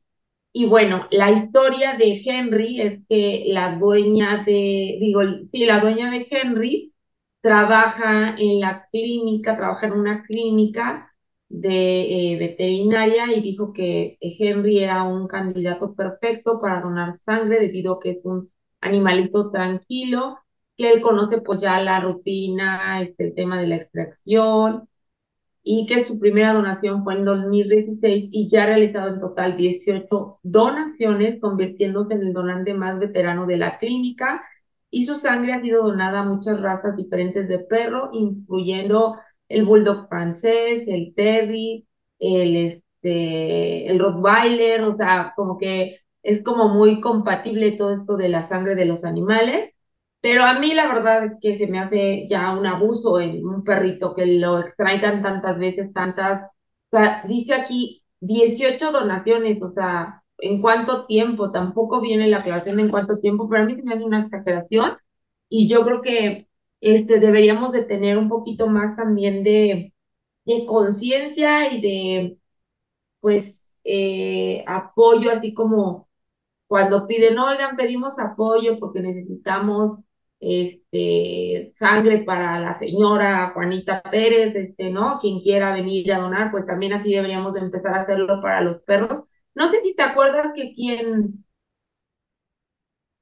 Y 0.53 0.67
bueno, 0.69 1.07
la 1.11 1.31
historia 1.31 1.97
de 1.97 2.23
Henry 2.25 2.81
es 2.81 3.01
que 3.09 3.45
la 3.49 3.77
dueña 3.79 4.45
de, 4.45 4.99
digo, 5.01 5.23
sí, 5.53 5.67
la 5.67 5.81
dueña 5.81 6.11
de 6.11 6.27
Henry 6.31 6.95
trabaja 7.41 8.37
en 8.39 8.61
la 8.61 8.89
clínica, 8.91 9.57
trabaja 9.57 9.87
en 9.87 9.93
una 9.93 10.25
clínica 10.25 11.13
de 11.49 12.33
eh, 12.35 12.39
veterinaria 12.39 13.33
y 13.35 13.41
dijo 13.41 13.73
que 13.73 14.19
Henry 14.21 14.81
era 14.81 15.05
un 15.05 15.29
candidato 15.29 15.95
perfecto 15.95 16.61
para 16.61 16.81
donar 16.81 17.17
sangre 17.19 17.61
debido 17.61 17.95
a 17.95 18.01
que 18.01 18.11
es 18.13 18.19
un 18.25 18.51
animalito 18.81 19.51
tranquilo, 19.51 20.39
él 20.87 21.01
conoce 21.01 21.41
pues 21.41 21.61
ya 21.61 21.81
la 21.81 22.01
rutina, 22.01 23.03
este, 23.03 23.25
el 23.29 23.35
tema 23.35 23.61
de 23.61 23.67
la 23.67 23.77
extracción, 23.77 24.89
y 25.63 25.87
que 25.87 26.05
su 26.05 26.19
primera 26.19 26.55
donación 26.55 27.05
fue 27.05 27.15
en 27.15 27.25
2016 27.25 28.31
y 28.33 28.49
ya 28.49 28.65
ha 28.65 28.67
realizado 28.67 29.15
en 29.15 29.21
total 29.21 29.57
18 29.57 30.41
donaciones, 30.43 31.41
convirtiéndose 31.41 32.15
en 32.15 32.23
el 32.23 32.33
donante 32.33 32.75
más 32.75 32.99
veterano 32.99 33.47
de 33.47 33.59
la 33.59 33.79
clínica 33.79 34.43
y 34.91 35.05
su 35.07 35.19
sangre 35.19 35.53
ha 35.53 35.61
sido 35.63 35.85
donada 35.85 36.21
a 36.21 36.25
muchas 36.25 36.61
razas 36.61 36.97
diferentes 36.97 37.49
de 37.49 37.59
perro, 37.59 38.11
incluyendo 38.13 39.17
el 39.49 39.65
bulldog 39.65 40.09
francés, 40.09 40.85
el 40.87 41.15
terrier, 41.15 41.85
el, 42.19 42.57
este, 42.57 43.91
el 43.91 43.99
rottweiler, 43.99 44.83
o 44.85 44.97
sea, 44.97 45.33
como 45.37 45.59
que 45.59 46.01
es 46.23 46.43
como 46.43 46.69
muy 46.69 47.01
compatible 47.01 47.73
todo 47.73 47.93
esto 47.95 48.17
de 48.17 48.29
la 48.29 48.49
sangre 48.49 48.75
de 48.75 48.87
los 48.87 49.05
animales. 49.05 49.75
Pero 50.21 50.43
a 50.45 50.59
mí 50.59 50.75
la 50.75 50.89
verdad 50.89 51.25
es 51.27 51.33
que 51.41 51.59
se 51.59 51.67
me 51.69 51.79
hace 51.81 52.27
ya 52.29 52.53
un 52.59 52.67
abuso 52.67 53.21
en 53.21 53.47
un 53.47 53.63
perrito 53.65 54.15
que 54.15 54.27
lo 54.27 54.59
extraigan 54.61 55.23
tantas 55.23 55.59
veces, 55.59 55.93
tantas, 55.93 56.43
o 56.91 56.97
sea, 56.97 57.23
dice 57.29 57.55
aquí 57.55 58.03
18 58.21 58.91
donaciones, 58.93 59.63
o 59.63 59.71
sea, 59.73 60.23
¿en 60.39 60.61
cuánto 60.61 61.07
tiempo? 61.07 61.53
Tampoco 61.53 62.01
viene 62.01 62.27
la 62.29 62.39
aclaración 62.39 62.81
en 62.81 62.91
cuánto 62.91 63.21
tiempo, 63.21 63.49
pero 63.49 63.63
a 63.63 63.67
mí 63.67 63.77
se 63.77 63.83
me 63.85 63.95
hace 63.95 64.05
una 64.05 64.25
exageración 64.25 64.97
y 65.49 65.69
yo 65.69 65.85
creo 65.85 66.03
que 66.03 66.49
este, 66.81 67.21
deberíamos 67.21 67.73
de 67.73 67.85
tener 67.85 68.19
un 68.19 68.29
poquito 68.29 68.67
más 68.69 68.97
también 68.97 69.45
de, 69.45 69.95
de 70.47 70.67
conciencia 70.67 71.73
y 71.73 71.81
de, 71.83 72.39
pues, 73.21 73.63
eh, 73.85 74.65
apoyo, 74.67 75.31
así 75.33 75.55
como 75.55 76.09
cuando 76.69 77.07
piden, 77.07 77.39
oigan, 77.39 77.77
pedimos 77.77 78.19
apoyo 78.19 78.79
porque 78.81 79.01
necesitamos 79.01 80.01
este, 80.41 81.75
sangre 81.79 82.19
para 82.19 82.61
la 82.61 82.79
señora 82.79 83.51
Juanita 83.55 84.03
Pérez, 84.03 84.55
este, 84.55 84.91
¿no? 84.91 85.19
Quien 85.21 85.41
quiera 85.41 85.73
venir 85.73 86.13
a 86.13 86.21
donar, 86.21 86.51
pues 86.51 86.67
también 86.67 86.93
así 86.93 87.13
deberíamos 87.13 87.55
de 87.55 87.61
empezar 87.61 87.95
a 87.95 88.03
hacerlo 88.03 88.41
para 88.41 88.61
los 88.61 88.83
perros. 88.83 89.25
No 89.55 89.71
sé 89.71 89.83
si 89.83 89.95
te 89.95 90.03
acuerdas 90.03 90.53
que 90.55 90.75
quien 90.75 91.45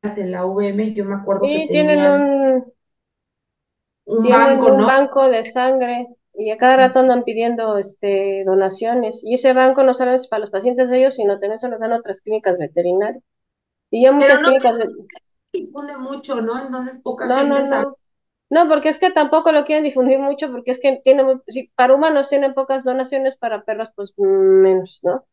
en 0.02 0.30
la 0.30 0.44
VM, 0.44 0.94
yo 0.94 1.04
me 1.04 1.16
acuerdo 1.16 1.42
que 1.42 1.66
tienen 1.68 1.98
un, 1.98 2.72
un 4.04 4.28
banco, 4.28 4.72
un 4.72 4.86
banco 4.86 5.28
de 5.28 5.44
sangre 5.44 6.06
y 6.34 6.50
a 6.50 6.58
cada 6.58 6.76
rato 6.76 7.00
andan 7.00 7.24
pidiendo 7.24 7.78
este 7.78 8.44
donaciones 8.44 9.22
y 9.24 9.34
ese 9.34 9.52
banco 9.52 9.82
no 9.82 9.94
solamente 9.94 10.24
es 10.24 10.28
para 10.28 10.40
los 10.40 10.50
pacientes 10.50 10.90
de 10.90 10.98
ellos, 10.98 11.14
sino 11.14 11.38
también 11.38 11.58
se 11.58 11.68
los 11.68 11.80
dan 11.80 11.92
otras 11.92 12.20
clínicas 12.20 12.58
veterinarias. 12.58 13.22
Y 13.90 14.02
ya 14.04 14.12
muchas 14.12 14.40
clínicas 14.40 14.72
veterinarias 14.78 15.25
difunde 15.56 15.96
mucho, 15.96 16.40
¿no? 16.40 16.58
Entonces 16.58 17.00
poca 17.02 17.26
no, 17.26 17.38
gente 17.38 17.70
no, 17.70 17.82
no. 17.82 17.96
No, 18.48 18.68
porque 18.68 18.88
es 18.88 18.98
que 18.98 19.10
tampoco 19.10 19.50
lo 19.50 19.64
quieren 19.64 19.82
difundir 19.82 20.20
mucho, 20.20 20.50
porque 20.52 20.70
es 20.70 20.80
que 20.80 21.00
tiene, 21.02 21.24
si 21.48 21.68
para 21.74 21.94
humanos 21.94 22.28
tienen 22.28 22.54
pocas 22.54 22.84
donaciones, 22.84 23.36
para 23.36 23.64
perros 23.64 23.90
pues 23.96 24.12
menos, 24.16 25.00
¿no? 25.02 25.24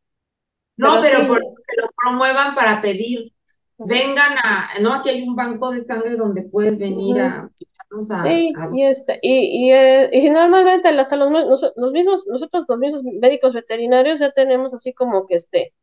No, 0.78 1.00
pero, 1.02 1.28
por 1.28 1.40
que 1.40 1.82
lo 1.82 1.90
promuevan 1.96 2.56
para 2.56 2.82
pedir, 2.82 3.32
vengan 3.78 4.38
a, 4.44 4.80
¿no? 4.82 4.94
Aquí 4.94 5.10
hay 5.10 5.28
un 5.28 5.36
banco 5.36 5.70
de 5.70 5.86
sangre 5.86 6.16
donde 6.16 6.42
puedes 6.42 6.80
venir 6.80 7.22
a, 7.22 7.52
sí, 8.24 8.52
y 8.72 8.84
este, 8.84 9.20
y, 9.22 9.68
y, 9.68 9.72
eh, 9.72 10.10
y 10.12 10.30
normalmente 10.32 10.88
hasta 10.90 11.16
los, 11.16 11.30
los 11.76 11.92
mismos, 11.92 12.26
nosotros 12.26 12.66
los 12.68 12.80
mismos 12.80 13.04
médicos 13.04 13.54
veterinarios 13.54 14.20
ya 14.20 14.32
tenemos 14.32 14.74
así 14.74 14.92
como 14.94 15.28
que 15.28 15.36
este, 15.36 15.74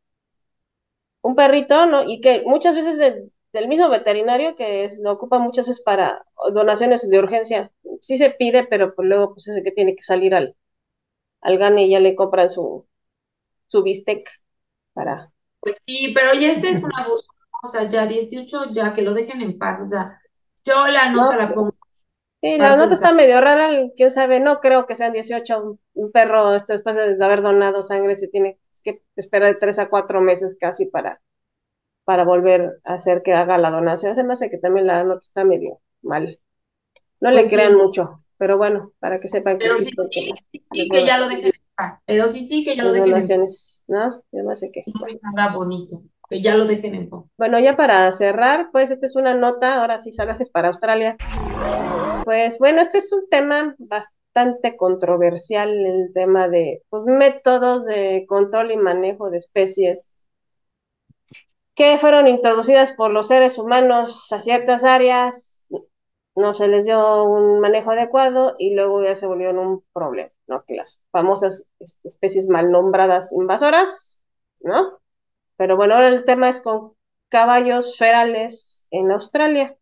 un 1.21 1.35
perrito, 1.35 1.85
¿no? 1.85 2.03
Y 2.03 2.19
que 2.19 2.43
muchas 2.45 2.75
veces 2.75 2.97
de, 2.97 3.29
del 3.53 3.67
mismo 3.67 3.89
veterinario 3.89 4.55
que 4.55 4.83
es, 4.83 4.99
lo 5.03 5.11
ocupa 5.11 5.39
muchas 5.39 5.67
veces 5.67 5.83
para 5.83 6.25
donaciones 6.53 7.09
de 7.09 7.19
urgencia. 7.19 7.71
Sí 8.01 8.17
se 8.17 8.29
pide, 8.31 8.65
pero 8.65 8.95
pues 8.95 9.07
luego 9.07 9.33
pues 9.33 9.47
es 9.47 9.57
el 9.57 9.63
que 9.63 9.71
tiene 9.71 9.95
que 9.95 10.03
salir 10.03 10.33
al, 10.33 10.55
al 11.41 11.57
gane 11.57 11.85
y 11.85 11.91
ya 11.91 11.99
le 11.99 12.15
compran 12.15 12.49
su, 12.49 12.87
su 13.67 13.83
bistec 13.83 14.29
para... 14.93 15.31
Pues 15.59 15.75
sí, 15.85 16.11
pero 16.13 16.33
ya 16.33 16.51
este 16.51 16.69
es 16.69 16.83
un 16.83 16.91
abuso, 16.95 17.27
o 17.63 17.69
sea, 17.69 17.89
ya 17.89 18.07
18, 18.07 18.73
ya 18.73 18.93
que 18.93 19.03
lo 19.03 19.13
dejen 19.13 19.41
en 19.41 19.57
paz, 19.59 19.79
o 19.85 19.89
sea, 19.89 20.19
yo 20.65 20.87
la 20.87 21.11
nota 21.11 21.37
la 21.37 21.53
pongo. 21.53 21.75
Sí, 22.41 22.57
la 22.57 22.75
nota 22.75 22.95
está 22.95 23.13
medio 23.13 23.39
rara, 23.39 23.69
quién 23.95 24.09
sabe, 24.09 24.39
no 24.39 24.61
creo 24.61 24.87
que 24.87 24.95
sean 24.95 25.13
18, 25.13 25.77
un 25.93 26.11
perro 26.11 26.55
este, 26.55 26.73
después 26.73 26.95
de 26.95 27.23
haber 27.23 27.43
donado 27.43 27.83
sangre 27.83 28.15
se 28.15 28.27
tiene 28.27 28.59
que 28.83 29.03
esperar 29.15 29.53
de 29.53 29.59
3 29.59 29.77
a 29.77 29.89
4 29.89 30.21
meses 30.21 30.57
casi 30.59 30.87
para, 30.87 31.21
para 32.11 32.25
volver 32.25 32.81
a 32.83 32.95
hacer 32.95 33.21
que 33.23 33.31
haga 33.31 33.57
la 33.57 33.71
donación, 33.71 34.13
me 34.27 34.33
hace 34.33 34.49
que 34.49 34.57
también 34.57 34.85
la 34.85 35.05
nota 35.05 35.21
está 35.23 35.45
medio 35.45 35.79
mal. 36.01 36.41
No 37.21 37.31
le 37.31 37.43
pues 37.43 37.53
crean 37.53 37.77
mucho, 37.77 38.25
pero 38.37 38.57
bueno, 38.57 38.91
para 38.99 39.21
que 39.21 39.29
sepan 39.29 39.57
que 39.57 39.67
pero 39.67 39.75
sí, 39.77 39.91
sí, 40.11 40.33
sí, 40.73 40.89
que 40.89 41.05
ya 41.05 41.17
lo 41.17 41.29
dejen 41.29 41.53
pero 42.05 42.27
sí, 42.27 42.49
sí, 42.49 42.65
que 42.65 42.75
ya 42.75 42.83
lo 42.83 42.91
dejen 42.91 43.13
en 43.13 43.41
paz. 43.41 43.85
¿no? 43.87 44.21
Yo 44.33 44.43
no 44.43 44.53
sé 44.57 44.71
qué. 44.73 44.83
No 44.99 45.07
es 45.07 45.19
nada 45.23 45.55
bonito, 45.55 46.03
que 46.29 46.41
ya 46.41 46.57
lo 46.57 46.65
dejen 46.65 46.95
en 46.95 47.09
paz. 47.09 47.21
Bueno, 47.37 47.59
ya 47.59 47.77
para 47.77 48.11
cerrar, 48.11 48.67
pues 48.73 48.91
esta 48.91 49.05
es 49.05 49.15
una 49.15 49.33
nota, 49.33 49.79
ahora 49.79 49.97
sí, 49.97 50.11
salvajes 50.11 50.49
para 50.49 50.67
Australia. 50.67 51.15
Pues 52.25 52.59
bueno, 52.59 52.81
este 52.81 52.97
es 52.97 53.13
un 53.13 53.29
tema 53.29 53.73
bastante 53.79 54.75
controversial, 54.75 55.69
el 55.69 56.11
tema 56.13 56.49
de 56.49 56.81
pues, 56.89 57.03
métodos 57.05 57.85
de 57.85 58.25
control 58.27 58.71
y 58.71 58.75
manejo 58.75 59.29
de 59.29 59.37
especies 59.37 60.17
que 61.81 61.97
fueron 61.97 62.27
introducidas 62.27 62.93
por 62.93 63.09
los 63.09 63.29
seres 63.29 63.57
humanos 63.57 64.31
a 64.31 64.39
ciertas 64.39 64.83
áreas, 64.83 65.65
no 66.35 66.53
se 66.53 66.67
les 66.67 66.85
dio 66.85 67.23
un 67.23 67.59
manejo 67.59 67.89
adecuado 67.89 68.53
y 68.59 68.75
luego 68.75 69.03
ya 69.03 69.15
se 69.15 69.25
volvieron 69.25 69.57
un 69.57 69.83
problema, 69.91 70.29
¿no? 70.45 70.63
Las 70.67 71.01
famosas 71.09 71.65
este, 71.79 72.09
especies 72.09 72.47
mal 72.47 72.69
nombradas 72.69 73.31
invasoras, 73.31 74.23
¿no? 74.59 74.99
Pero 75.57 75.75
bueno, 75.75 75.95
ahora 75.95 76.09
el 76.09 76.23
tema 76.23 76.49
es 76.49 76.61
con 76.61 76.93
caballos 77.29 77.97
ferales 77.97 78.85
en 78.91 79.09
Australia. 79.11 79.75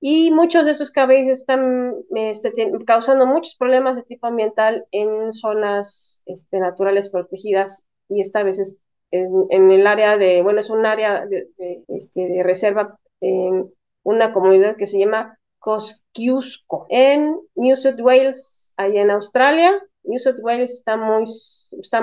Y 0.00 0.30
muchos 0.30 0.64
de 0.64 0.70
esos 0.70 0.90
caballos 0.90 1.28
están 1.28 1.96
este, 2.16 2.54
causando 2.86 3.26
muchos 3.26 3.56
problemas 3.56 3.94
de 3.94 4.04
tipo 4.04 4.26
ambiental 4.26 4.86
en 4.90 5.34
zonas 5.34 6.22
este, 6.24 6.60
naturales 6.60 7.10
protegidas 7.10 7.84
y 8.08 8.22
esta 8.22 8.42
vez 8.42 8.58
es 8.58 8.78
en, 9.10 9.70
el 9.70 9.86
área 9.86 10.16
de, 10.16 10.42
bueno, 10.42 10.60
es 10.60 10.70
un 10.70 10.86
área 10.86 11.26
de, 11.26 11.48
este, 11.88 12.28
de 12.28 12.42
reserva 12.42 12.98
en 13.20 13.72
una 14.02 14.32
comunidad 14.32 14.76
que 14.76 14.86
se 14.86 14.98
llama 14.98 15.38
Kosciuszko 15.58 16.86
en 16.88 17.38
New 17.54 17.76
South 17.76 18.00
Wales, 18.00 18.72
allá 18.76 19.02
en 19.02 19.10
Australia. 19.10 19.72
New 20.04 20.18
South 20.18 20.38
Wales 20.40 20.72
está 20.72 20.96
muy 20.96 21.24
está, 21.24 22.02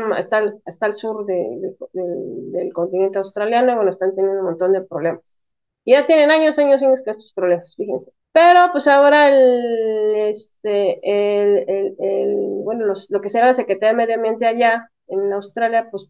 está, 0.65 0.85
al 0.85 0.93
sur 0.93 1.25
de, 1.25 1.75
del 1.93 2.71
continente 2.73 3.17
australiano 3.17 3.71
y 3.71 3.75
bueno, 3.75 3.89
están 3.89 4.15
teniendo 4.15 4.39
un 4.39 4.45
montón 4.45 4.73
de 4.73 4.81
problemas. 4.81 5.39
Y 5.83 5.93
ya 5.93 6.05
tienen 6.05 6.31
años, 6.31 6.59
años, 6.59 6.83
años 6.83 7.01
con 7.01 7.11
estos 7.11 7.33
problemas, 7.33 7.75
fíjense. 7.75 8.11
Pero 8.33 8.59
pues 8.71 8.87
ahora 8.87 9.29
el, 9.29 10.15
este, 10.29 10.99
el, 11.01 11.95
el, 11.97 12.61
bueno, 12.63 12.93
lo 13.09 13.21
que 13.21 13.29
será 13.29 13.47
la 13.47 13.53
Secretaría 13.53 13.89
de 13.91 13.97
Medio 13.97 14.15
Ambiente 14.15 14.45
allá 14.45 14.91
en 15.07 15.31
Australia, 15.33 15.87
pues 15.89 16.05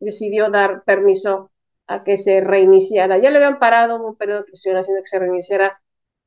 decidió 0.00 0.50
dar 0.50 0.82
permiso 0.84 1.50
a 1.86 2.04
que 2.04 2.18
se 2.18 2.40
reiniciara. 2.40 3.18
Ya 3.18 3.30
le 3.30 3.38
habían 3.38 3.58
parado 3.58 4.04
un 4.04 4.16
periodo 4.16 4.44
que 4.44 4.52
estuvieron 4.52 4.80
haciendo 4.82 5.02
que 5.02 5.08
se 5.08 5.18
reiniciara 5.18 5.80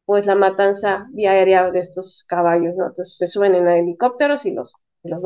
pues 0.05 0.25
la 0.25 0.35
matanza 0.35 1.07
vía 1.11 1.31
aérea 1.31 1.71
de 1.71 1.79
estos 1.79 2.25
caballos, 2.27 2.75
¿no? 2.75 2.87
Entonces 2.87 3.15
se 3.17 3.27
suben 3.27 3.55
en 3.55 3.67
helicópteros 3.67 4.45
y 4.45 4.51
los, 4.51 4.73
los 5.03 5.21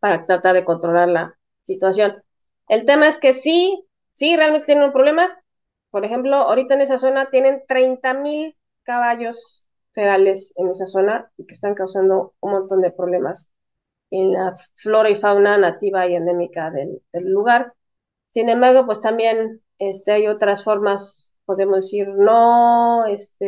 para 0.00 0.26
tratar 0.26 0.54
de 0.54 0.64
controlar 0.64 1.08
la 1.08 1.38
situación. 1.62 2.22
El 2.68 2.84
tema 2.84 3.08
es 3.08 3.18
que 3.18 3.32
sí, 3.32 3.86
sí, 4.12 4.36
realmente 4.36 4.66
tienen 4.66 4.84
un 4.84 4.92
problema. 4.92 5.28
Por 5.90 6.04
ejemplo, 6.04 6.36
ahorita 6.36 6.74
en 6.74 6.80
esa 6.82 6.98
zona 6.98 7.30
tienen 7.30 7.62
30 7.68 8.14
mil 8.14 8.56
caballos 8.82 9.64
ferales 9.92 10.52
en 10.56 10.68
esa 10.70 10.86
zona 10.86 11.30
y 11.36 11.46
que 11.46 11.54
están 11.54 11.74
causando 11.74 12.34
un 12.40 12.50
montón 12.52 12.82
de 12.82 12.90
problemas 12.92 13.50
en 14.10 14.32
la 14.34 14.56
flora 14.76 15.10
y 15.10 15.16
fauna 15.16 15.58
nativa 15.58 16.06
y 16.08 16.16
endémica 16.16 16.70
del 16.72 17.02
lugar. 17.14 17.74
Sin 18.36 18.50
embargo, 18.50 18.84
pues 18.84 19.00
también 19.00 19.62
este, 19.78 20.12
hay 20.12 20.26
otras 20.26 20.62
formas 20.62 21.34
podemos 21.46 21.76
decir, 21.76 22.06
no 22.08 23.06
este, 23.06 23.46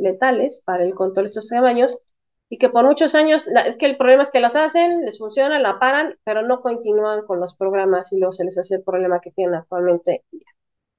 letales 0.00 0.62
para 0.64 0.82
el 0.82 0.94
control 0.94 1.26
de 1.26 1.28
estos 1.30 1.48
tamaños 1.48 1.98
y 2.48 2.56
que 2.56 2.70
por 2.70 2.86
muchos 2.86 3.14
años, 3.14 3.46
es 3.66 3.76
que 3.76 3.84
el 3.84 3.98
problema 3.98 4.22
es 4.22 4.30
que 4.30 4.40
las 4.40 4.56
hacen, 4.56 5.02
les 5.04 5.18
funciona, 5.18 5.58
la 5.58 5.78
paran, 5.78 6.16
pero 6.24 6.40
no 6.40 6.62
continúan 6.62 7.26
con 7.26 7.38
los 7.38 7.54
programas 7.54 8.12
y 8.12 8.18
luego 8.18 8.32
se 8.32 8.44
les 8.44 8.56
hace 8.56 8.76
el 8.76 8.82
problema 8.82 9.20
que 9.20 9.30
tienen 9.30 9.56
actualmente. 9.56 10.24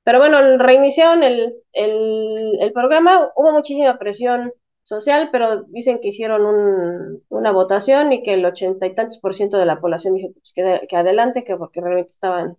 Pero 0.04 0.20
bueno, 0.20 0.58
reiniciaron 0.60 1.24
el, 1.24 1.56
el, 1.74 2.60
el 2.62 2.74
programa, 2.74 3.32
hubo 3.36 3.54
muchísima 3.54 3.98
presión 3.98 4.52
social, 4.84 5.30
pero 5.32 5.64
dicen 5.64 6.00
que 6.00 6.10
hicieron 6.10 6.46
un, 6.46 7.24
una 7.30 7.52
votación 7.52 8.12
y 8.14 8.22
que 8.24 8.36
el 8.36 8.46
ochenta 8.46 8.86
y 8.86 8.94
tantos 8.94 9.20
por 9.20 9.34
ciento 9.34 9.58
de 9.58 9.66
la 9.66 9.82
población 9.82 10.14
dijo 10.16 10.34
pues, 10.34 10.54
que, 10.54 10.88
que 10.88 10.96
adelante, 10.96 11.44
que 11.44 11.58
porque 11.58 11.82
realmente 11.82 12.10
estaban, 12.12 12.58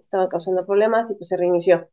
estaban 0.00 0.28
causando 0.28 0.66
problemas 0.66 1.10
y 1.10 1.14
pues 1.14 1.28
se 1.28 1.36
reinició. 1.36 1.88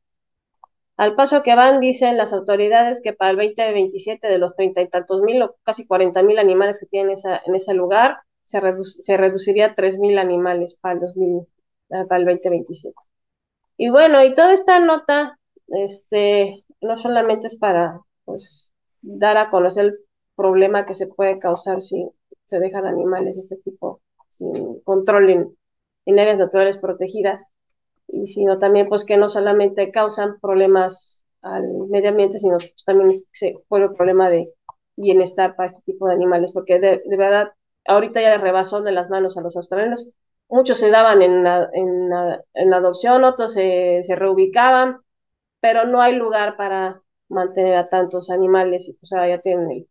Al 0.98 1.16
paso 1.16 1.44
que 1.44 1.56
van, 1.56 1.80
dicen 1.80 2.18
las 2.18 2.34
autoridades 2.34 3.02
que 3.02 3.14
para 3.14 3.32
el 3.32 3.38
2027 3.38 4.28
de 4.28 4.38
los 4.40 4.56
treinta 4.56 4.82
y 4.82 4.90
tantos 4.90 5.22
mil 5.22 5.42
o 5.44 5.56
casi 5.64 5.86
cuarenta 5.86 6.24
mil 6.24 6.40
animales 6.40 6.80
que 6.80 6.88
tienen 6.88 7.12
esa, 7.12 7.42
en 7.46 7.56
ese 7.56 7.74
lugar, 7.74 8.18
se, 8.44 8.60
se 8.84 9.18
reduciría 9.18 9.76
tres 9.76 10.00
mil 10.00 10.18
animales 10.18 10.76
para 10.76 10.96
el, 10.96 11.00
2000, 11.02 11.48
ah, 11.92 12.06
para 12.10 12.20
el 12.20 12.26
2027. 12.26 12.96
Y 13.78 13.90
bueno, 13.90 14.24
y 14.24 14.34
toda 14.34 14.54
esta 14.54 14.80
nota, 14.80 15.40
este, 15.68 16.66
no 16.82 16.98
solamente 16.98 17.48
es 17.48 17.58
para, 17.58 18.02
pues, 18.26 18.72
dar 19.02 19.38
a 19.38 19.50
conocer 19.52 19.86
el 19.86 20.00
problema 20.36 20.86
que 20.86 20.96
se 20.96 21.08
puede 21.08 21.40
causar 21.40 21.82
si 21.82 22.10
se 22.46 22.60
dejan 22.60 22.86
animales 22.86 23.36
de 23.36 23.42
este 23.42 23.58
tipo 23.58 24.02
sin 24.30 24.80
control 24.82 25.30
en, 25.30 25.58
en 26.06 26.20
áreas 26.20 26.38
naturales 26.38 26.78
protegidas, 26.78 27.52
y 28.08 28.28
sino 28.28 28.58
también 28.60 28.88
pues 28.90 29.06
que 29.06 29.18
no 29.18 29.30
solamente 29.30 29.92
causan 29.92 30.40
problemas 30.40 31.26
al 31.42 31.64
medio 31.90 32.10
ambiente, 32.10 32.40
sino 32.40 32.58
pues, 32.58 32.84
también 32.86 33.12
se 33.32 33.48
el 33.70 33.94
problema 33.94 34.30
de 34.30 34.52
bienestar 34.96 35.56
para 35.56 35.70
este 35.70 35.82
tipo 35.84 36.08
de 36.08 36.14
animales, 36.16 36.52
porque 36.54 36.80
de, 36.80 37.02
verdad 37.18 37.54
ahorita 37.86 38.22
ya 38.22 38.38
rebasó 38.38 38.82
de 38.82 38.92
las 38.92 39.10
manos 39.10 39.38
a 39.38 39.42
los 39.42 39.56
australianos. 39.56 40.10
Muchos 40.50 40.80
se 40.80 40.92
daban 40.92 41.22
en 41.22 41.44
la, 41.44 41.70
en 41.74 42.10
en 42.54 42.74
adopción, 42.74 43.24
otros 43.26 43.54
se, 43.54 44.04
se, 44.06 44.16
reubicaban, 44.16 45.02
pero 45.60 45.86
no 45.86 46.02
hay 46.02 46.16
lugar 46.16 46.58
para 46.58 47.02
mantener 47.30 47.76
a 47.76 47.90
tantos 47.90 48.30
animales 48.30 48.88
pues 48.94 49.12
ahora 49.14 49.30
ya 49.30 49.42
tienen 49.42 49.72
el 49.72 49.88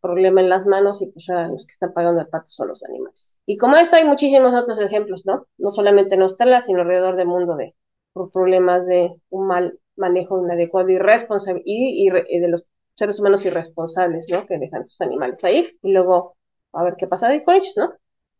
problema 0.00 0.40
en 0.40 0.48
las 0.48 0.66
manos 0.66 1.02
y 1.02 1.06
pues 1.06 1.28
ahora 1.28 1.48
los 1.48 1.66
que 1.66 1.72
están 1.72 1.92
pagando 1.92 2.20
el 2.20 2.28
pato 2.28 2.46
son 2.46 2.68
los 2.68 2.84
animales. 2.84 3.38
Y 3.46 3.56
como 3.56 3.76
esto 3.76 3.96
hay 3.96 4.04
muchísimos 4.04 4.54
otros 4.54 4.80
ejemplos, 4.80 5.26
¿no? 5.26 5.46
No 5.58 5.70
solamente 5.70 6.14
en 6.14 6.22
Australia, 6.22 6.60
sino 6.60 6.80
alrededor 6.80 7.16
del 7.16 7.26
mundo 7.26 7.56
de 7.56 7.74
por 8.12 8.30
problemas 8.30 8.86
de 8.86 9.14
un 9.30 9.46
mal 9.46 9.78
manejo 9.96 10.42
inadecuado 10.42 10.88
y, 10.88 10.98
responsable, 10.98 11.62
y, 11.64 12.10
de 12.10 12.48
los 12.48 12.66
seres 12.94 13.20
humanos 13.20 13.44
irresponsables, 13.46 14.28
¿no? 14.30 14.46
Que 14.46 14.58
dejan 14.58 14.84
sus 14.84 15.00
animales 15.00 15.44
ahí 15.44 15.78
y 15.82 15.92
luego 15.92 16.36
a 16.72 16.82
ver 16.82 16.94
qué 16.98 17.06
pasa 17.06 17.28
con 17.44 17.54
ellos, 17.54 17.74
¿no? 17.76 17.92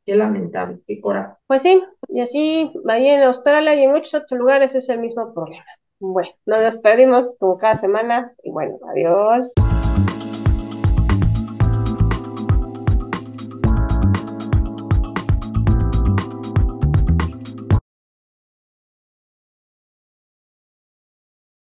Qué 0.04 0.16
lamentable, 0.16 0.80
qué 0.86 1.00
coraje. 1.00 1.34
Pues 1.46 1.62
sí, 1.62 1.82
y 2.08 2.20
así 2.20 2.72
ahí 2.88 3.08
en 3.08 3.22
Australia 3.22 3.74
y 3.74 3.84
en 3.84 3.92
muchos 3.92 4.14
otros 4.14 4.38
lugares 4.38 4.74
es 4.74 4.88
el 4.88 4.98
mismo 4.98 5.32
problema. 5.34 5.64
Bueno, 6.00 6.30
nos 6.46 6.60
despedimos 6.60 7.36
como 7.38 7.58
cada 7.58 7.76
semana 7.76 8.34
y 8.42 8.50
bueno, 8.50 8.78
adiós. 8.90 9.52